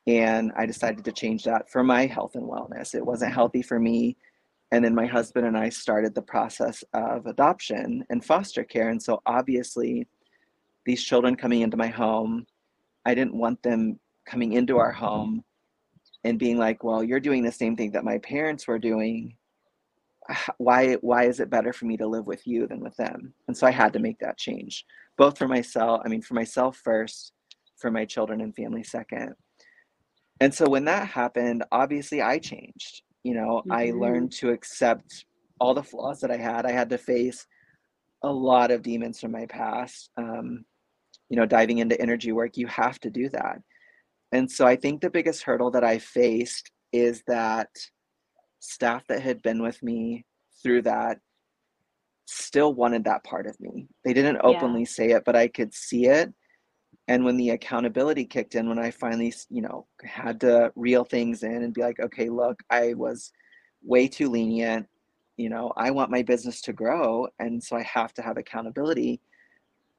[0.05, 2.93] and I decided to change that for my health and wellness.
[2.93, 4.17] It wasn't healthy for me.
[4.73, 8.89] And then my husband and I started the process of adoption and foster care.
[8.89, 10.09] And so obviously,
[10.85, 12.45] these children coming into my home,
[13.05, 15.41] I didn't want them coming into our home
[16.25, 19.37] and being like, well, you're doing the same thing that my parents were doing.
[20.57, 23.33] Why, why is it better for me to live with you than with them?
[23.47, 24.85] And so I had to make that change
[25.17, 27.33] both for myself, I mean, for myself first,
[27.77, 29.35] for my children and family second.
[30.39, 33.03] And so when that happened, obviously I changed.
[33.23, 33.99] You know, I Mhm.
[33.99, 35.25] learned to accept
[35.59, 36.65] all the flaws that I had.
[36.65, 37.45] I had to face
[38.23, 40.09] a lot of demons from my past.
[40.17, 40.65] Um,
[41.29, 43.61] you know, diving into energy work, you have to do that.
[44.31, 47.69] And so I think the biggest hurdle that I faced is that
[48.59, 50.25] staff that had been with me
[50.61, 51.19] through that
[52.25, 53.87] still wanted that part of me.
[54.03, 54.43] They didn't Yeah.
[54.43, 56.33] openly say it, but I could see it.
[57.07, 61.43] And when the accountability kicked in, when I finally, you know, had to reel things
[61.43, 63.31] in and be like, okay, look, I was
[63.83, 64.87] way too lenient.
[65.37, 67.27] You know, I want my business to grow.
[67.39, 69.19] And so I have to have accountability.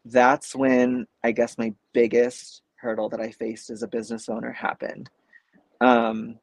[0.06, 5.10] That's when I guess my biggest hurdle that I faced as a business owner happened.
[5.80, 6.38] Um,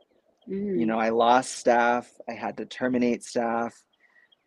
[0.73, 3.81] you Mm, know, I lost staff, I had to terminate staff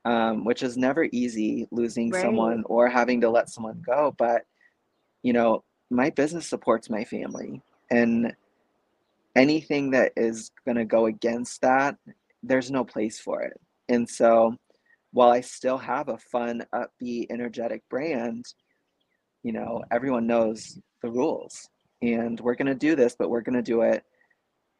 [0.04, 2.22] um, which is never easy losing right.
[2.22, 4.14] someone or having to let someone go.
[4.18, 4.44] But,
[5.22, 7.62] you know, my business supports my family.
[7.90, 8.34] And
[9.36, 11.96] anything that is going to go against that,
[12.42, 13.58] there's no place for it.
[13.88, 14.56] And so
[15.12, 18.44] while I still have a fun, upbeat, energetic brand,
[19.42, 21.68] you know, everyone knows the rules.
[22.02, 24.04] And we're going to do this, but we're going to do it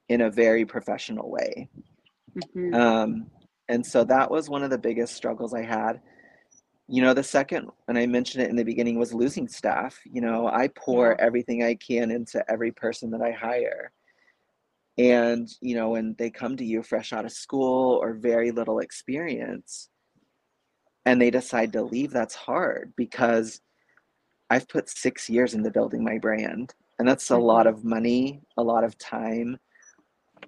[0.08, 1.68] in a very professional way.
[2.36, 2.74] Mhm.
[2.74, 3.30] Um,
[3.68, 6.00] and so that was one of the biggest struggles I had.
[6.88, 9.98] You know, the second, and I mentioned it in the beginning, was losing staff.
[10.04, 11.16] You know, I pour Yeah.
[11.18, 13.92] everything I can into every person that I hire.
[14.98, 18.78] And, you know, when they come to you fresh out of school or very little
[18.78, 19.88] experience
[21.06, 23.60] and they decide to leave, that's hard because
[24.50, 26.74] I've put six years into building my brand.
[26.98, 27.70] And that's a lot Mhm.
[27.70, 29.58] of money, a lot of time,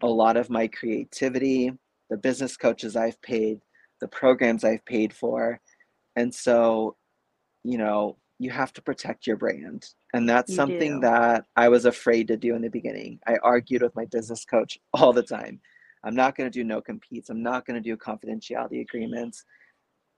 [0.03, 1.73] a lot of my creativity,
[2.11, 3.61] the business coaches I've paid,
[4.01, 5.61] the programs I've paid for.
[6.16, 6.97] And so,
[7.64, 9.87] you know, you have to protect your brand.
[10.12, 11.01] And that's You something do.
[11.01, 13.19] that I was afraid to do in the beginning.
[13.27, 15.61] I argued with my business coach all the time.
[16.05, 17.31] I'm not going to do no competes.
[17.31, 19.45] I'm not going to do confidentiality agreements.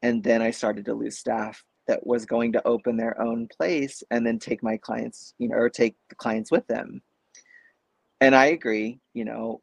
[0.02, 4.02] And then I started to lose staff that was going to open their own place
[4.10, 7.00] and then take my clients, you know, or take the clients with them.
[8.20, 9.62] And I agree, you know,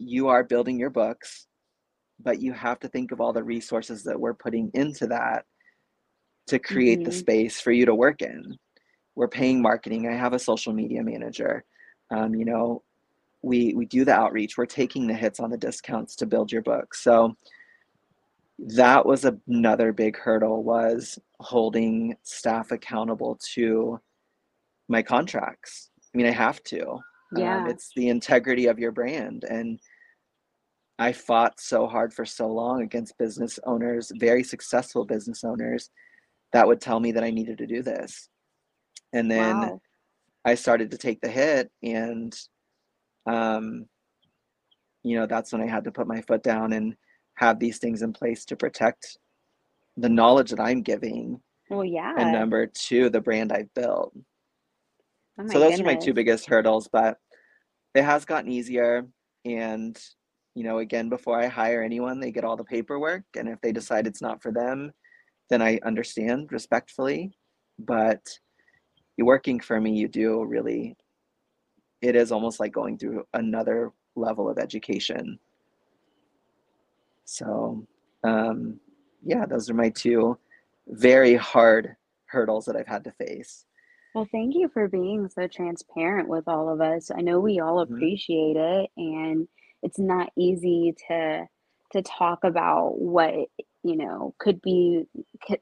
[0.00, 1.46] you are building your books,
[2.18, 5.44] but you have to think of all the resources that we're putting into that
[6.46, 7.14] to create the Mhm.
[7.14, 8.58] space for you to work in.
[9.14, 10.08] We're paying marketing.
[10.08, 11.64] I have a social media manager.
[12.10, 12.82] Um, you know,
[13.42, 14.56] we we do the outreach.
[14.58, 16.94] We're taking the hits on the discounts to build your book.
[16.94, 17.36] So
[18.58, 24.00] that was another big hurdle was holding staff accountable to
[24.88, 25.90] my contracts.
[26.14, 27.00] I mean, I have to.
[27.36, 27.66] Um, Yeah.
[27.66, 29.44] it's the integrity of your brand.
[29.44, 29.80] And
[31.00, 35.88] I fought so hard for so long against business owners, very successful business owners,
[36.52, 38.28] that would tell me that I needed to do this.
[39.14, 39.80] And then Wow.
[40.44, 42.38] I started to take the hit, and
[43.26, 43.86] um,
[45.02, 46.96] you know, that's when I had to put my foot down and
[47.36, 49.16] have these things in place to protect
[49.96, 52.14] the knowledge that I'm giving, Well, yeah.
[52.16, 54.12] and number two, the brand I've built.
[55.38, 57.18] Oh So those are my two biggest hurdles, but
[57.94, 59.06] it has gotten easier.
[59.46, 59.98] And,
[60.54, 63.24] you know, again, before I hire anyone, they get all the paperwork.
[63.36, 64.92] And if they decide it's not for them,
[65.48, 67.32] then I understand respectfully.
[67.78, 68.38] But
[69.16, 70.96] you're working for me, you do really,
[72.02, 75.38] it is almost like going through another level of education.
[77.24, 77.86] So,
[78.24, 78.80] um,
[79.24, 80.38] yeah, those are my two
[80.88, 83.66] very hard hurdles that I've had to face.
[84.14, 87.10] Well, thank you for being so transparent with all of us.
[87.16, 89.46] I know we all hmm appreciate it, and
[89.82, 91.46] it's not easy to
[91.92, 93.34] to talk about what,
[93.82, 95.04] you know, could be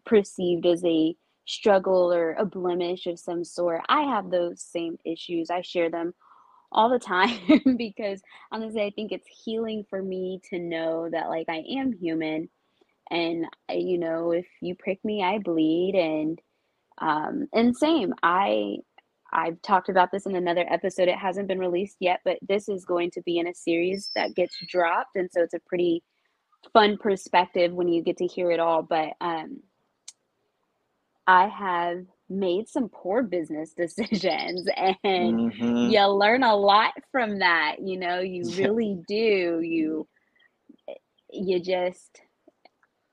[0.04, 1.14] perceived as a
[1.46, 3.80] struggle or a blemish of some sort.
[3.88, 5.48] I have those same issues.
[5.48, 6.12] I share them
[6.70, 8.20] all the time because
[8.52, 12.50] honestly, I think it's healing for me to know that like I am human
[13.10, 16.38] and you know, if you prick me, I bleed and
[16.98, 18.78] um, and same, I
[19.32, 21.08] I've talked about this in another episode.
[21.08, 24.34] It hasn't been released yet, but this is going to be in a series that
[24.34, 26.02] gets dropped, and so it's a pretty
[26.72, 28.82] fun perspective when you get to hear it all.
[28.82, 29.60] But um,
[31.26, 34.68] I have made some poor business decisions,
[35.04, 37.76] and hmm you learn a lot from that.
[37.82, 39.60] You know, you really do.
[39.62, 40.08] You
[41.32, 42.22] you just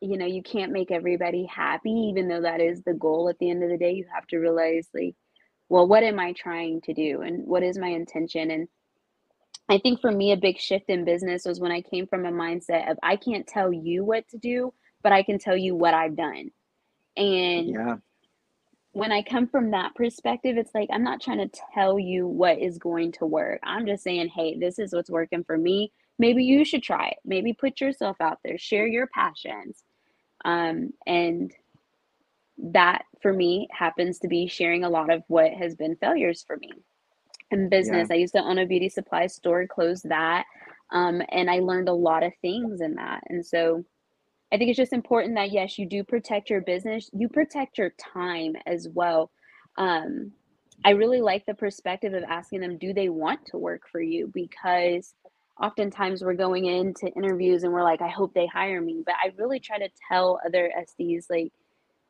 [0.02, 3.50] you know, you can't make everybody happy, even though that is the goal at the
[3.50, 3.94] end of the day.
[3.94, 5.16] You have to realize, like,
[5.70, 7.22] well, what am I trying to do?
[7.22, 8.52] And what is my intention?
[8.52, 8.68] And
[9.70, 12.32] I think for me, a big shift in business was when I came from a
[12.32, 14.74] mindset of I can't tell you what to do,
[15.04, 16.52] but I can tell you what I've done.
[17.18, 17.98] And Yeah.
[18.94, 22.60] when I come from that perspective, it's like I'm not trying to tell you what
[22.60, 23.60] is going to work.
[23.64, 25.94] I'm just saying, hey, this is what's working for me.
[26.20, 27.18] Maybe you should try it.
[27.26, 29.84] Maybe put yourself out there, share your passions.
[30.46, 31.54] Um, and
[32.58, 36.58] that for me happens to be sharing a lot of what has been failures for
[36.58, 36.72] me
[37.52, 37.98] in Yeah.
[37.98, 38.10] business.
[38.12, 40.46] I used to own a beauty supply store, closed that.
[40.92, 43.22] Um, and I learned a lot of things in that.
[43.30, 43.84] And so
[44.52, 47.92] I think it's just important that yes, you do protect your business, you protect your
[48.00, 49.32] time as well.
[49.78, 50.32] Um,
[50.86, 54.32] I really like the perspective of asking them, do they want to work for you?
[54.34, 55.14] Because
[55.62, 59.04] oftentimes we're going into interviews and we're like, I hope they hire me.
[59.06, 61.52] But I really try to tell other SDs, like,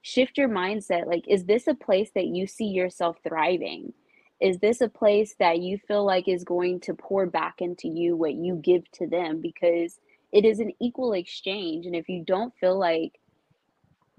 [0.06, 1.08] shift your mindset.
[1.08, 3.92] Like, is this a place that you see yourself thriving?
[4.40, 8.16] Is this a place that you feel like is going to pour back into you
[8.16, 9.42] what you give to them?
[9.42, 10.00] Because
[10.32, 11.88] it is an equal exchange.
[11.88, 13.20] And if you don't feel like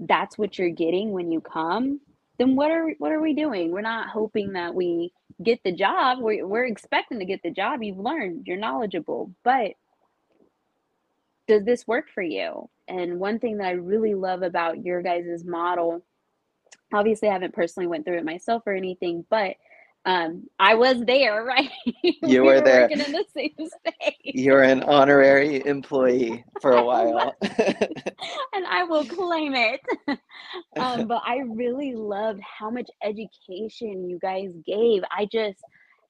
[0.00, 2.00] that's what you're getting when you come,
[2.38, 3.70] then what are what are we doing?
[3.70, 6.18] We're not hoping that we get the job.
[6.20, 7.84] We're, we're expecting to get the job.
[7.84, 9.74] You've learned, you're knowledgeable, but
[11.46, 12.68] does this work for you?
[12.88, 16.04] And one thing that I really love about your guys' model,
[16.92, 19.54] obviously I haven't personally went through it myself or anything, but
[20.04, 21.68] um, I was there, right?
[22.02, 22.82] You we were were there.
[22.82, 24.14] working in the same space.
[24.22, 27.34] You're an honorary employee for a while.
[27.40, 29.80] and I will claim it.
[30.78, 35.02] um, but I really loved how much education you guys gave.
[35.10, 35.58] I just,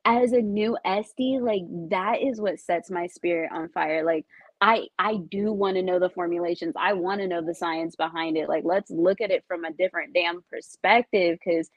[0.05, 4.05] as a new SD, like that is what sets my spirit on fire.
[4.05, 4.27] Like
[4.61, 6.75] I, I do want to know the formulations.
[6.79, 8.49] I want to know the science behind it.
[8.49, 11.69] Like let's look at it from a different damn perspective, because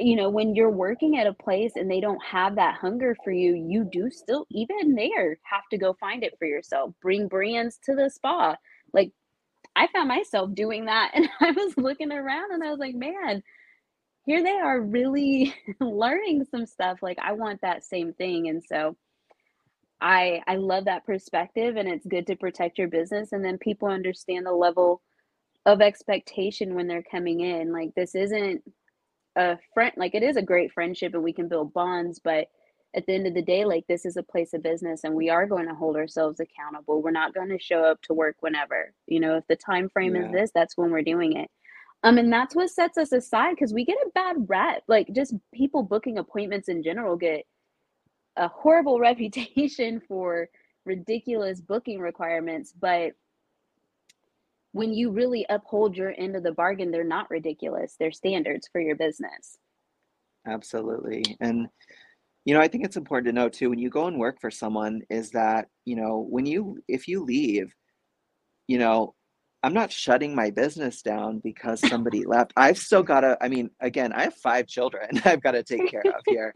[0.00, 3.32] you know when you're working at a place and they don't have that hunger for
[3.32, 6.94] you, you do still even there have to go find it for yourself.
[7.02, 8.56] Bring brands to the spa,
[8.92, 9.12] like
[9.76, 13.42] I found myself doing that and I was looking around and I was like, man,
[14.26, 16.98] here they are really learning some stuff.
[17.02, 18.48] Like I want that same thing.
[18.48, 18.96] And so
[20.02, 23.88] I I love that perspective and it's good to protect your business and then people
[23.88, 25.00] understand the level
[25.64, 27.72] of expectation when they're coming in.
[27.72, 28.62] Like this isn't
[29.36, 32.48] a friend like it is a great friendship and we can build bonds, but
[32.94, 35.30] at the end of the day, like this is a place of business and we
[35.30, 37.00] are going to hold ourselves accountable.
[37.00, 38.92] We're not going to show up to work whenever.
[39.06, 41.48] You know, if the time frame is this, that's when we're doing it.
[42.02, 44.82] Um, and that's what sets us aside because we get a bad rep.
[44.88, 47.46] Like just people booking appointments in general get
[48.36, 50.48] a horrible reputation for
[50.84, 53.12] ridiculous booking requirements, but
[54.72, 57.94] when you really uphold your end of the bargain, they're not ridiculous.
[57.98, 59.58] They're standards for your business.
[60.46, 61.36] Absolutely.
[61.40, 61.68] And
[62.44, 64.50] You know, I think it's important to know too when you go and work for
[64.50, 67.74] someone is that, you know, when you if you leave,
[68.68, 69.14] you know,
[69.64, 72.52] I'm not shutting my business down because somebody left.
[72.56, 75.88] I've still got to, I mean, again, I have five children I've got to take
[75.88, 76.52] care of here.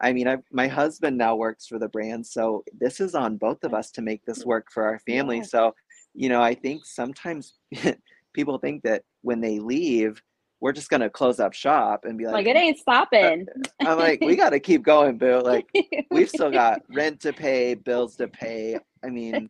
[0.00, 2.26] I mean, I've, my husband now works for the brand.
[2.26, 4.48] So this is on both of us to make this mm-hmm.
[4.50, 5.38] work for our family.
[5.38, 5.44] Yeah.
[5.44, 5.74] So,
[6.14, 7.54] you know, I think sometimes
[8.34, 10.22] people think that when they leave,
[10.60, 13.46] we're just going to close up shop and be like, Like it ain't stopping.
[13.82, 15.40] Uh, I'm like, we got to keep going, boo.
[15.40, 15.66] Like,
[16.10, 18.78] we've still got rent to pay, bills to pay.
[19.02, 19.48] I mean,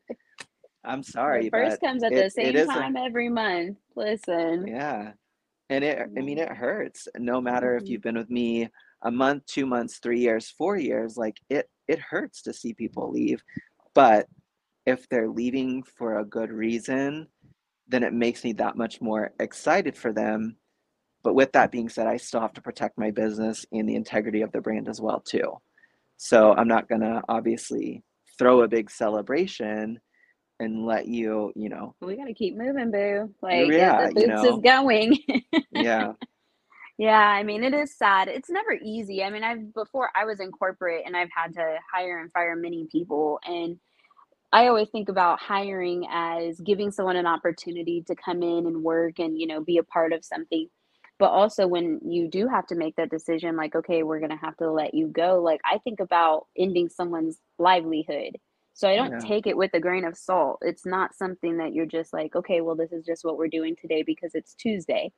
[0.85, 3.79] I'm sorry, The first comes at it- the same time every month.
[3.97, 4.67] Listen.
[4.67, 5.13] yeah.
[5.69, 7.89] And it, I mean, it hurts no matter if Mhm.
[7.89, 8.69] you've been with me
[9.03, 13.11] a month, two months, three years, four years, like it, it hurts to see people
[13.11, 13.43] leave.
[13.95, 14.29] But
[14.87, 17.29] if they're leaving for a good reason,
[17.87, 20.57] then it makes me that much more excited for them.
[21.23, 24.41] But with that being said, I still have to protect my business and the integrity
[24.43, 25.61] of the brand as well, too.
[26.17, 28.03] So I'm not gonna obviously
[28.39, 30.01] throw a big celebration
[30.61, 33.35] and let you, you know, We gotta keep moving, boo.
[33.43, 34.45] Like Yeah, the you boots know.
[34.45, 35.19] is going.
[35.73, 36.13] yeah,
[36.99, 38.29] Yeah, I mean, it is sad.
[38.29, 39.23] It's never easy.
[39.25, 42.57] I mean, I've before I was in corporate and I've had to hire and fire
[42.57, 43.41] many people.
[43.45, 43.79] And
[44.53, 49.19] I always think about hiring as giving someone an opportunity to come in and work
[49.19, 50.69] and, you know, be a part of something.
[51.19, 54.37] But also when you do have to make that decision, like, okay, we're going to
[54.37, 58.39] have to let you go, like, I think about ending someone's livelihood.
[58.81, 59.21] So I don't Yeah.
[59.21, 60.61] take it with a grain of salt.
[60.63, 63.77] It's not something that you're just like, okay, well, this is just what we're doing
[63.77, 65.13] today because it's Tuesday.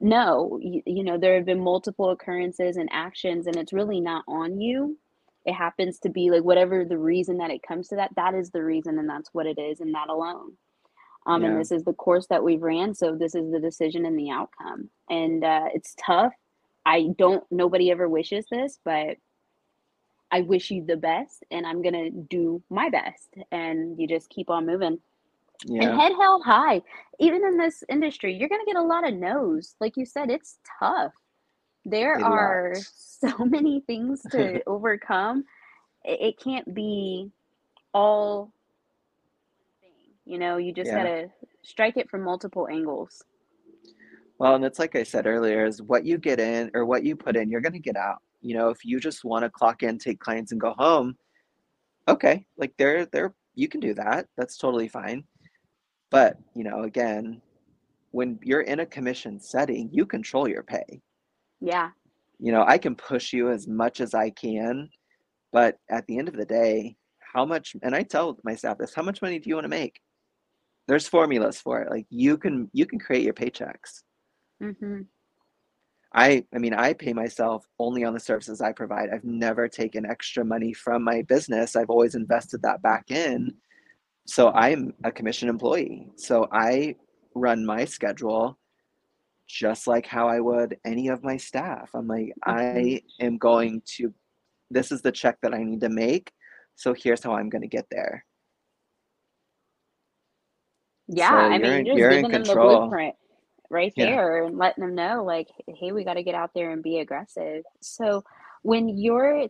[0.00, 4.24] No you, you know there have been multiple occurrences and actions and it's really not
[4.28, 4.98] on you.
[5.44, 8.50] It happens to be like whatever the reason that it comes to that that is
[8.52, 10.52] the reason and that's what it is and that alone.
[11.26, 14.16] Um and this is the course that we've ran so this is the decision and
[14.18, 14.90] the outcome.
[15.10, 16.34] And uh it's tough.
[16.86, 19.16] I don't nobody ever wishes this but
[20.32, 24.50] i wish you the best and i'm gonna do my best and you just keep
[24.50, 24.98] on moving
[25.80, 26.82] and head held high.
[27.18, 29.76] Even in this industry, you're going to get a lot of no's.
[29.80, 31.12] Like you said, it's tough.
[31.84, 35.44] There A are so many things to overcome.
[36.04, 37.30] It, it can't be
[37.94, 38.52] all
[39.80, 40.14] thing.
[40.24, 40.94] You know, you just Yeah.
[40.94, 41.28] got to
[41.62, 43.24] strike it from multiple angles.
[44.38, 47.16] Well, and it's like I said earlier, is what you get in or what you
[47.16, 48.22] put in, you're gonna get out.
[48.42, 51.16] You know, if you just want to clock in, take clients, and go home,
[52.08, 54.26] okay, like there, there, you can do that.
[54.36, 55.24] That's totally fine.
[56.10, 57.40] But you know, again,
[58.10, 61.00] when you're in a commission setting, you control your pay.
[61.60, 61.90] Yeah.
[62.38, 64.90] You know, I can push you as much as I can,
[65.52, 66.96] but at the end of the day,
[67.32, 69.70] how much, and I tell my staff this, how much money do you want to
[69.70, 70.00] make?
[70.88, 71.90] There's formulas for it.
[71.90, 74.02] Like you can, you can create your paychecks.
[74.60, 75.02] hmm
[76.14, 79.10] I I mean I pay myself only on the services I provide.
[79.10, 81.76] I've never taken extra money from my business.
[81.76, 83.54] I've always invested that back in.
[84.26, 86.08] So I'm a commission employee.
[86.16, 86.96] So I
[87.34, 88.58] run my schedule
[89.48, 91.90] just like how I would any of my staff.
[91.94, 92.50] I'm like mm-hmm.
[92.50, 94.12] I am going to
[94.70, 96.32] this is the check that I need to make.
[96.76, 98.24] So here's how I'm going to get there.
[101.08, 101.30] Yeah.
[101.30, 102.80] So I you're mean, in- you're you're just in giving them the control.
[102.80, 103.14] blueprint
[103.72, 104.06] right Yeah.
[104.06, 106.98] there and letting them know, like, hey, we got to get out there and be
[106.98, 107.64] aggressive.
[107.80, 108.22] So
[108.62, 109.48] when you're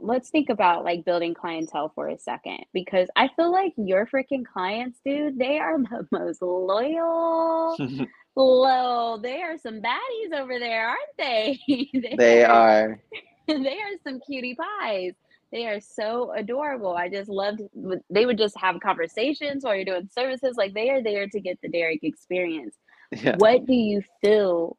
[0.00, 4.44] let's think about like building clientele for a second because I feel like your freaking
[4.46, 7.76] clients, dude, they are the most loyal.
[8.36, 11.58] Low, they are some baddies over there, aren't they?
[12.16, 13.00] they are
[13.48, 15.14] they are some cutie pies.
[15.50, 16.94] They are so adorable.
[16.94, 17.62] I just loved.
[18.10, 20.56] They would just have conversations while you're doing services.
[20.56, 22.76] Like they are there to get the Derek experience.
[23.12, 23.36] Yeah.
[23.38, 24.76] What do you feel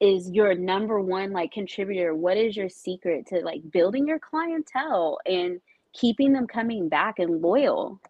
[0.00, 2.14] is your number one like contributor?
[2.14, 5.60] What is your secret to like building your clientele and
[5.92, 8.00] keeping them coming back and loyal?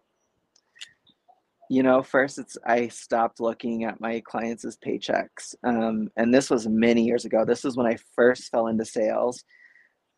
[1.69, 5.55] You know, first it's I stopped looking at my clients paychecks.
[5.63, 7.43] Um, and this was many years ago.
[7.45, 9.43] This is when I first fell into sales.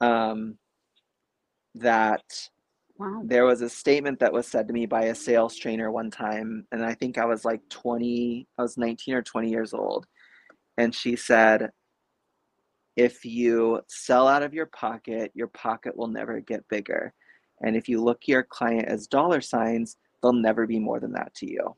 [0.02, 0.58] Um,
[1.76, 2.24] that
[3.00, 3.22] Wow.
[3.26, 6.66] there was a statement that was said to me by a sales trainer one time,
[6.72, 10.08] and I think I was like 20, I was 19 or 20 years old.
[10.78, 11.72] And she said,
[12.96, 17.14] if you sell out of your pocket, your pocket will never get bigger.
[17.62, 21.34] And if you look your client as dollar signs, they'll never be more than that
[21.36, 21.76] to you.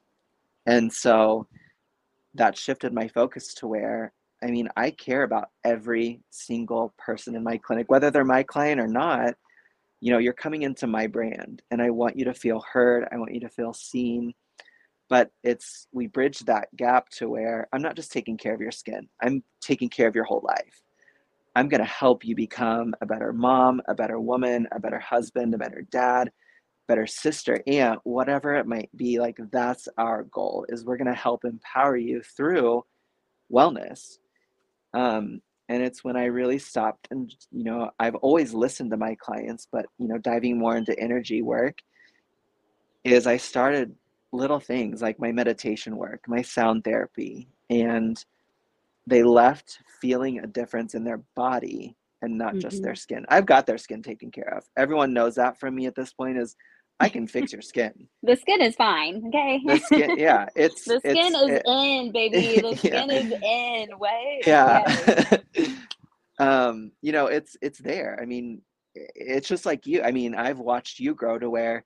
[0.66, 1.48] And so
[2.36, 4.14] that shifted my focus to where,
[4.44, 8.80] I mean, I care about every single person in my clinic, whether they're my client
[8.80, 9.36] or not.
[10.02, 13.08] You know, you're coming into my brand and I want you to feel heard.
[13.12, 14.34] I want you to feel seen.
[15.10, 18.72] But it's, we bridge that gap to where I'm not just taking care of your
[18.72, 20.82] skin, I'm taking care of your whole life.
[21.56, 25.54] I'm going to help you become a better mom, a better woman, a better husband,
[25.54, 26.32] a better dad,
[26.88, 29.20] better sister, aunt, whatever it might be.
[29.20, 32.86] Like that's our goal is we're going to help empower you through
[33.52, 34.18] wellness.
[34.94, 39.16] Um, and it's when I really stopped and you know I've always listened to my
[39.16, 41.78] clients, but you know diving more into energy work
[43.06, 43.96] is I started
[44.32, 48.24] little things like my meditation work, my sound therapy, and
[49.08, 52.60] they left feeling a difference in their body and not mm-hmm.
[52.60, 53.26] just their skin.
[53.30, 54.66] I've got their skin taken care of.
[54.76, 56.56] Everyone knows that from me at this point is
[57.00, 58.08] I can fix your skin.
[58.24, 59.24] the skin is fine.
[59.28, 59.62] Okay.
[59.66, 62.62] The skin, yeah, it's the skin it's, is it, in, baby.
[62.70, 63.16] The skin yeah.
[63.16, 64.00] is in.
[64.00, 64.42] Wait.
[64.46, 65.38] Yeah.
[66.40, 68.20] um, you know, it's it's there.
[68.22, 68.62] I mean,
[68.94, 70.02] it's just like you.
[70.02, 71.86] I mean, I've watched you grow to where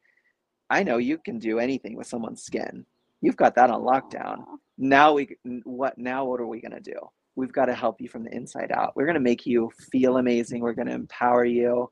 [0.69, 2.85] I know you can do anything with someone's skin.
[3.21, 4.43] You've got that on lockdown.
[4.77, 6.99] Now we what now what are we going to do?
[7.35, 8.95] We've got to help you from the inside out.
[8.95, 10.61] We're going to make you feel amazing.
[10.61, 11.89] We're going to empower you.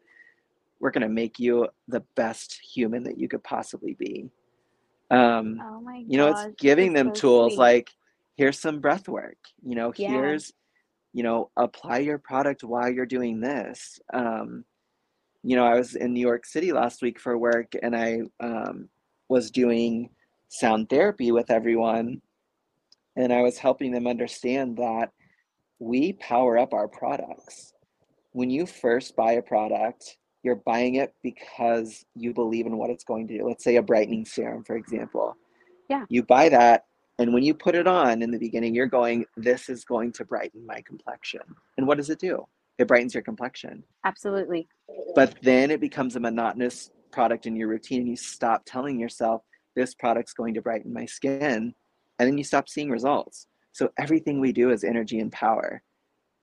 [0.82, 4.30] We're going to make you the best human that you could possibly be.
[5.10, 7.60] Um, oh my you know, it's giving them so tools sweet.
[7.60, 7.90] like
[8.36, 9.38] here's some breath work.
[9.64, 10.10] You know, yeah.
[10.10, 10.52] here's
[11.14, 14.00] you know, apply your product while you're doing this.
[14.14, 14.64] Um,
[15.44, 18.90] you know, I was in New York City last week for work and I um,
[19.28, 20.10] was doing
[20.50, 22.22] sound therapy with everyone.
[23.16, 25.10] And I was helping them understand that
[25.80, 27.74] we power up our products.
[28.32, 33.04] When you first buy a product, you're buying it because you believe in what it's
[33.04, 33.48] going to do.
[33.48, 35.36] Let's say a brightening serum, for example.
[35.90, 36.06] Yeah.
[36.10, 36.86] You buy that,
[37.20, 40.26] and when you put it on in the beginning, you're going, This is going to
[40.26, 41.42] brighten my complexion.
[41.78, 42.46] And what does it do?
[42.82, 43.84] it brightens your complexion.
[44.06, 44.68] Absolutely.
[45.16, 49.44] But then it becomes a monotonous product in your routine and you stop telling yourself
[49.76, 51.74] this product's going to brighten my skin
[52.20, 53.48] and then you stop seeing results.
[53.72, 55.82] So everything we do is energy and power.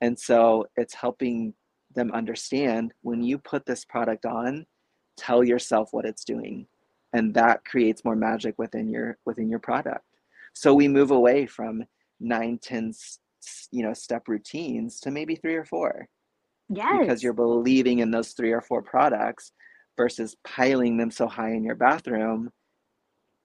[0.01, 1.53] And so it's helping
[1.99, 4.65] them understand when you put this product on,
[5.17, 6.65] tell yourself what it's doing.
[7.13, 10.05] And that creates more magic within your within your product.
[10.53, 11.83] So we move away from
[12.19, 12.93] nine, ten,
[13.71, 16.07] you know, step routines to maybe three or four
[16.69, 16.97] Yes.
[16.99, 19.51] Because you're believing in those three or four products
[19.97, 22.51] versus piling them so high in your bathroom,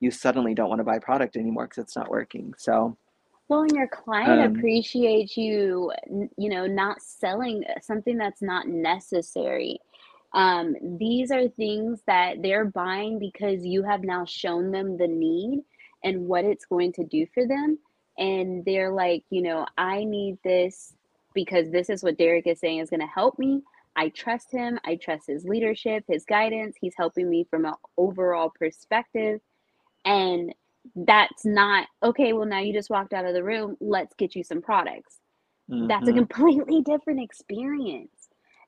[0.01, 2.53] you suddenly don't want to buy product anymore because it's not working.
[2.59, 2.97] So,
[3.55, 5.93] well, and your client um, appreciates you,
[6.37, 9.79] you know, not selling something that's not necessary.
[10.33, 15.63] Um, these are things that they're buying because you have now shown them the need
[16.03, 17.79] and what it's going to do for them.
[18.19, 20.93] And they're like, you know, I need this
[21.35, 23.63] because this is what Derek is saying is going to help me.
[23.95, 24.81] I trust him.
[24.85, 26.77] I trust his leadership, his guidance.
[26.81, 29.41] He's helping me from an overall perspective.
[30.05, 30.53] And
[30.95, 32.33] that's not okay.
[32.33, 33.77] Well, now you just walked out of the room.
[33.81, 35.19] Let's get you some products.
[35.71, 35.89] Mm-hmm.
[35.89, 36.19] That's a mm-hmm.
[36.19, 38.11] completely different experience.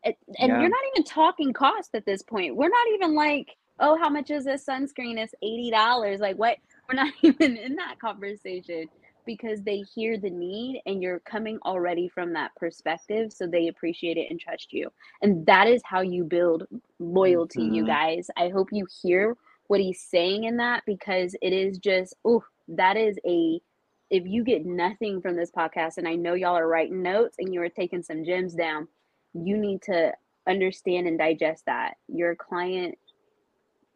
[0.03, 0.61] It, and yeah.
[0.61, 2.57] you're not even talking cost at this point.
[2.57, 5.19] We're not even like, oh, how much is this sunscreen?
[5.19, 6.21] It's $80.
[6.21, 6.59] Like, what?
[6.89, 8.89] We're not even in that conversation
[9.27, 14.17] because they hear the need and you're coming already from that perspective so they appreciate
[14.17, 14.89] it and trust you
[15.21, 16.67] and that is how you build
[17.01, 17.75] loyalty mm-hmm.
[17.75, 19.37] you guys i hope you hear
[19.69, 23.61] what he's saying in that because it is just oh that is a
[24.09, 27.53] if you get nothing from this podcast and i know y'all are writing notes and
[27.53, 28.89] you are taking some gems down
[29.35, 30.13] you need to
[30.49, 32.97] understand and digest that your client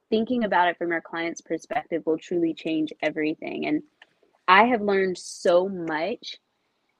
[0.09, 3.83] thinking about it from your client's perspective will truly change everything and
[4.51, 6.35] I have learned so much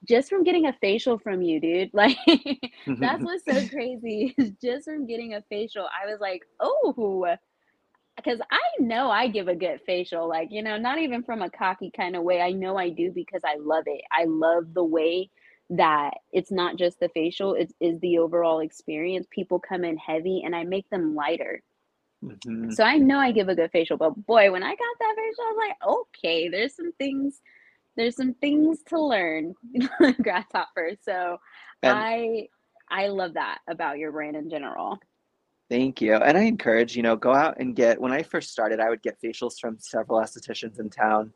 [0.05, 1.91] just from getting a facial from you, dude.
[1.95, 2.17] Like
[2.87, 4.37] that's what's so crazy.
[4.63, 7.27] just from getting a facial, I was like, oh,
[8.25, 10.29] because I know I give a good facial.
[10.29, 12.41] Like you know, not even from a cocky kind of way.
[12.41, 14.03] I know I do because I love it.
[14.11, 15.31] I love the way
[15.71, 19.27] that it's not just the facial; it is the overall experience.
[19.31, 21.63] People come in heavy, and I make them lighter.
[22.25, 22.71] Mm-hmm.
[22.73, 25.45] So I know I give a good facial, but boy, when I got that facial,
[25.45, 27.41] I was like, okay, there's some things,
[27.97, 29.55] there's some things to learn,
[30.23, 30.93] grasshopper.
[31.03, 31.39] So
[31.83, 32.49] and I
[32.91, 34.99] I love that about your brand in general.
[35.71, 36.15] Thank you.
[36.17, 39.03] And I encourage, you know, go out and get when I first started, I would
[39.03, 41.33] get facials from several estheticians in town.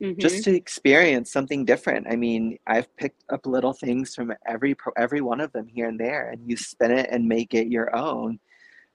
[0.00, 0.18] Mm-hmm.
[0.18, 2.08] just to experience something different.
[2.10, 6.00] I mean, I've picked up little things from every every one of them here and
[6.00, 8.40] there, and you spin it and make it your own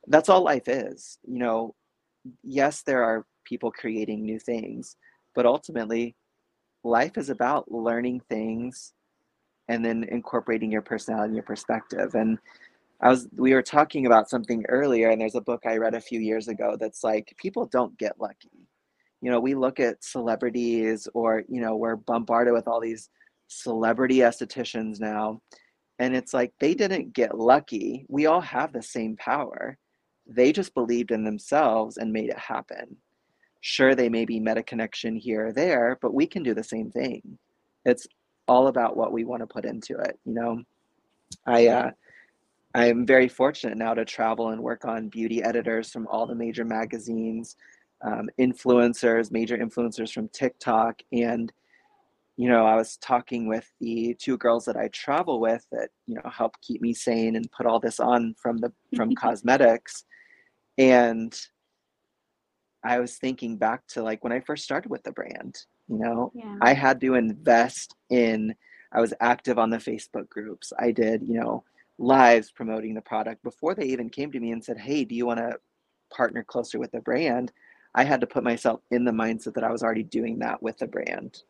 [0.07, 1.19] that's all life is.
[1.27, 1.75] You know,
[2.43, 4.95] yes, there are people creating new things,
[5.35, 6.15] but ultimately,
[6.83, 8.93] life is about learning things
[9.67, 12.15] and then incorporating your personality and your perspective.
[12.15, 12.37] And
[12.99, 16.01] I was we were talking about something earlier, and there's a book I read a
[16.01, 18.67] few years ago that's like people don't get lucky.
[19.21, 23.09] You know, we look at celebrities or, you know, we're bombarded with all these
[23.47, 25.41] celebrity estheticians now.
[25.99, 28.05] And it's like they didn't get lucky.
[28.09, 29.77] We all have the same power.
[30.27, 32.97] They just believed in themselves and made it happen.
[33.61, 36.91] Sure, they maybe met a connection here or there, but we can do the same
[36.91, 37.39] thing.
[37.85, 38.05] It's
[38.47, 40.19] all about what we want to put into it.
[40.25, 40.63] You know,
[41.47, 41.91] I uh,
[42.75, 46.65] I'm very fortunate now to travel and work on beauty editors from all the major
[46.65, 47.55] magazines,
[48.01, 51.51] um, influencers, major influencers from TikTok, and
[52.37, 56.13] you know, I was talking with the two girls that I travel with that, you
[56.15, 60.05] know, help keep me sane and put all this on from the from cosmetics.
[60.77, 61.35] And
[62.83, 65.57] I was thinking back to like when I first started with the brand,
[65.87, 66.57] you know, Yeah.
[66.61, 68.53] I had to invest in
[68.93, 70.71] I was active on the Facebook groups.
[70.79, 71.63] I did, you know,
[71.97, 75.25] lives promoting the product before they even came to me and said, "Hey, do you
[75.25, 75.59] want to
[76.11, 77.51] partner closer with the brand?"
[77.95, 80.77] I had to put myself in the mindset that I was already doing that with
[80.77, 81.41] the brand.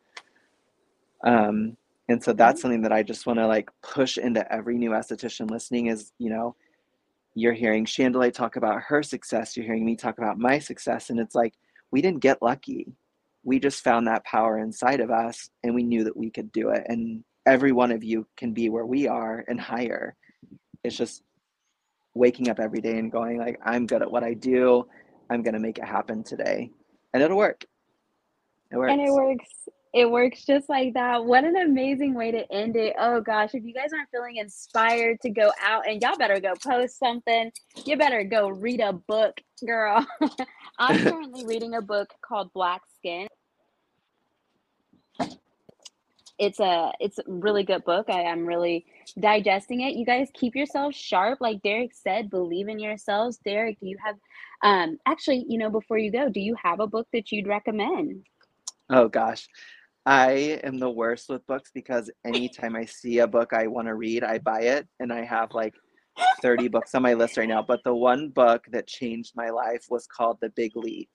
[1.24, 1.76] Um,
[2.08, 5.50] and so that's something that I just want to like push into every new esthetician
[5.50, 6.56] listening is, you know,
[7.34, 11.20] you're hearing Chandelier talk about her success, you're hearing me talk about my success, and
[11.20, 11.54] it's like
[11.90, 12.92] we didn't get lucky.
[13.44, 16.70] We just found that power inside of us and we knew that we could do
[16.70, 16.84] it.
[16.88, 20.16] And every one of you can be where we are and higher.
[20.84, 21.22] It's just
[22.14, 24.86] waking up every day and going like, I'm good at what I do.
[25.30, 26.70] I'm gonna make it happen today.
[27.12, 27.64] And it'll work.
[28.70, 28.92] It works.
[28.92, 29.38] And it works.
[29.38, 29.68] works.
[29.94, 31.24] It works just like that.
[31.24, 32.94] What an amazing way to end it.
[32.98, 36.52] Oh gosh, if you guys aren't feeling inspired to go out and y'all better go
[36.62, 37.50] post something.
[37.86, 40.06] You better go read a book, girl.
[40.78, 43.28] I'm currently reading a book called Black Skin.
[46.38, 48.08] It's a it's a really good book.
[48.08, 48.86] I am really
[49.18, 49.94] digesting it.
[49.94, 51.40] You guys keep yourselves sharp.
[51.40, 53.38] Like Derek said, believe in yourselves.
[53.44, 54.16] Derek, do you have
[54.62, 58.24] um actually, you know, before you go, do you have a book that you'd recommend?
[58.90, 59.48] Oh gosh.
[60.06, 63.94] I am the worst with books because anytime I see a book I want to
[63.94, 65.74] read, I buy it and I have like
[66.40, 67.62] 30 books on my list right now.
[67.62, 71.10] But the one book that changed my life was called The Big Leap.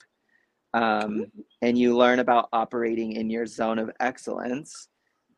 [0.75, 1.25] Um,
[1.61, 4.89] and you learn about operating in your zone of excellence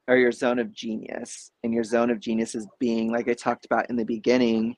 [0.07, 1.51] or your zone of genius.
[1.63, 4.75] And your zone of genius is being, like I talked about in the beginning,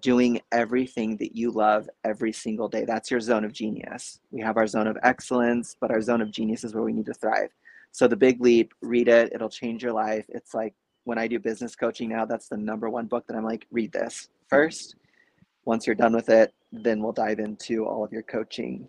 [0.00, 2.84] doing everything that you love every single day.
[2.84, 4.20] That's your zone of genius.
[4.30, 7.06] We have our zone of excellence, but our zone of genius is where we need
[7.06, 7.50] to thrive.
[7.92, 10.26] So the big leap, read it, it'll change your life.
[10.28, 13.44] It's like when I do business coaching now, that's the number one book that I'm
[13.44, 14.96] like, read this first.
[15.64, 18.88] Once you're done with it, then we'll dive into all of your coaching.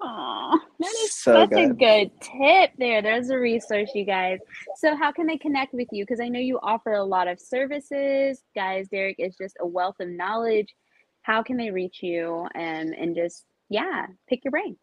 [0.00, 1.78] Oh, that is So such a good.
[1.78, 3.02] good tip there.
[3.02, 4.38] There's a resource, you guys.
[4.76, 6.04] So, how can they connect with you?
[6.04, 8.42] Because I know you offer a lot of services.
[8.54, 10.74] Guys, Derek is just a wealth of knowledge.
[11.22, 14.76] How can they reach you and and just yeah, pick your brain?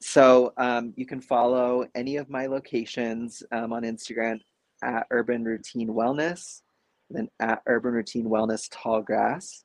[0.00, 4.40] So um, you can follow any of my locations um, on Instagram
[4.82, 6.62] at Urban Routine Wellness,
[7.10, 9.64] then at Urban Routine Wellness Tallgrass,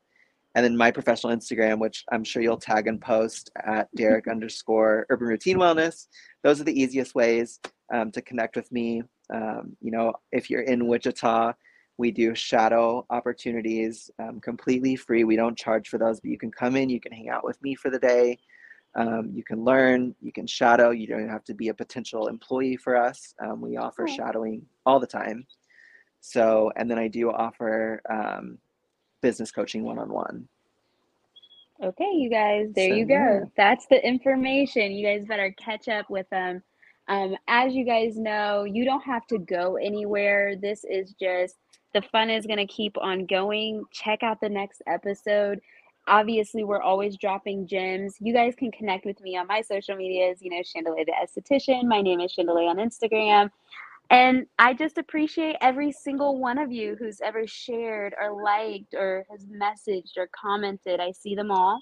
[0.55, 5.05] and then my professional Instagram, which I'm sure you'll tag and post at Derek underscore
[5.09, 6.07] Urban Routine Wellness.
[6.43, 7.59] Those are the easiest ways
[7.93, 9.03] um, to connect with me.
[9.33, 11.53] Um, you know, if you're in Wichita,
[11.97, 15.23] we do shadow opportunities um, completely free.
[15.23, 17.61] We don't charge for those, but you can come in, you can hang out with
[17.61, 18.37] me for the day.
[18.95, 20.91] Um, you can learn, you can shadow.
[20.91, 23.33] You don't have to be a potential employee for us.
[23.43, 25.47] Um, we offer Oh, shadowing all the time.
[26.21, 28.57] So, and then I do offer um,
[29.23, 30.47] business coaching one on one.
[31.81, 33.39] Okay, you guys, there So, you yeah.
[33.39, 33.51] go.
[33.57, 34.91] That's the information.
[34.91, 36.61] You guys better catch up with them.
[37.07, 40.55] Um, as you guys know, you don't have to go anywhere.
[40.55, 41.55] This is just
[41.93, 43.83] the fun is going to keep on going.
[43.91, 45.59] Check out the next episode.
[46.07, 48.15] Obviously, we're always dropping gems.
[48.19, 50.41] You guys can connect with me on my social medias.
[50.41, 51.85] You know, Chandelier the Esthetician.
[51.85, 53.49] My name is Chandelier on Instagram.
[54.09, 59.25] And I just appreciate every single one of you who's ever shared or liked or
[59.31, 60.99] has messaged or commented.
[61.01, 61.81] I see them all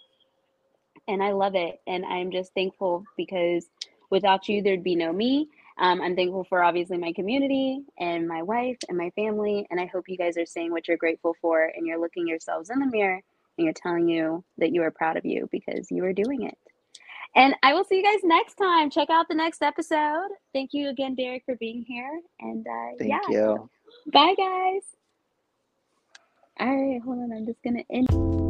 [1.07, 1.82] and I love it.
[1.88, 3.67] And I'm just thankful because
[4.11, 5.49] without you, there'd be no me.
[5.80, 9.67] Um, I'm thankful for obviously my community and my wife and my family.
[9.72, 12.72] And I hope you guys are saying what you're grateful for and you're looking yourselves
[12.72, 13.22] in the mirror
[13.59, 16.57] and you're telling you that you are proud of you because you are doing it.
[17.36, 18.90] And I will see you guys next time.
[18.90, 20.30] Check out the next episode.
[20.54, 22.20] Thank you again, Derek, for being here.
[22.40, 23.70] And uh, Thank yeah, you.
[24.12, 24.82] bye, guys.
[26.60, 27.32] All right, hold on.
[27.32, 28.41] I'm just going to end.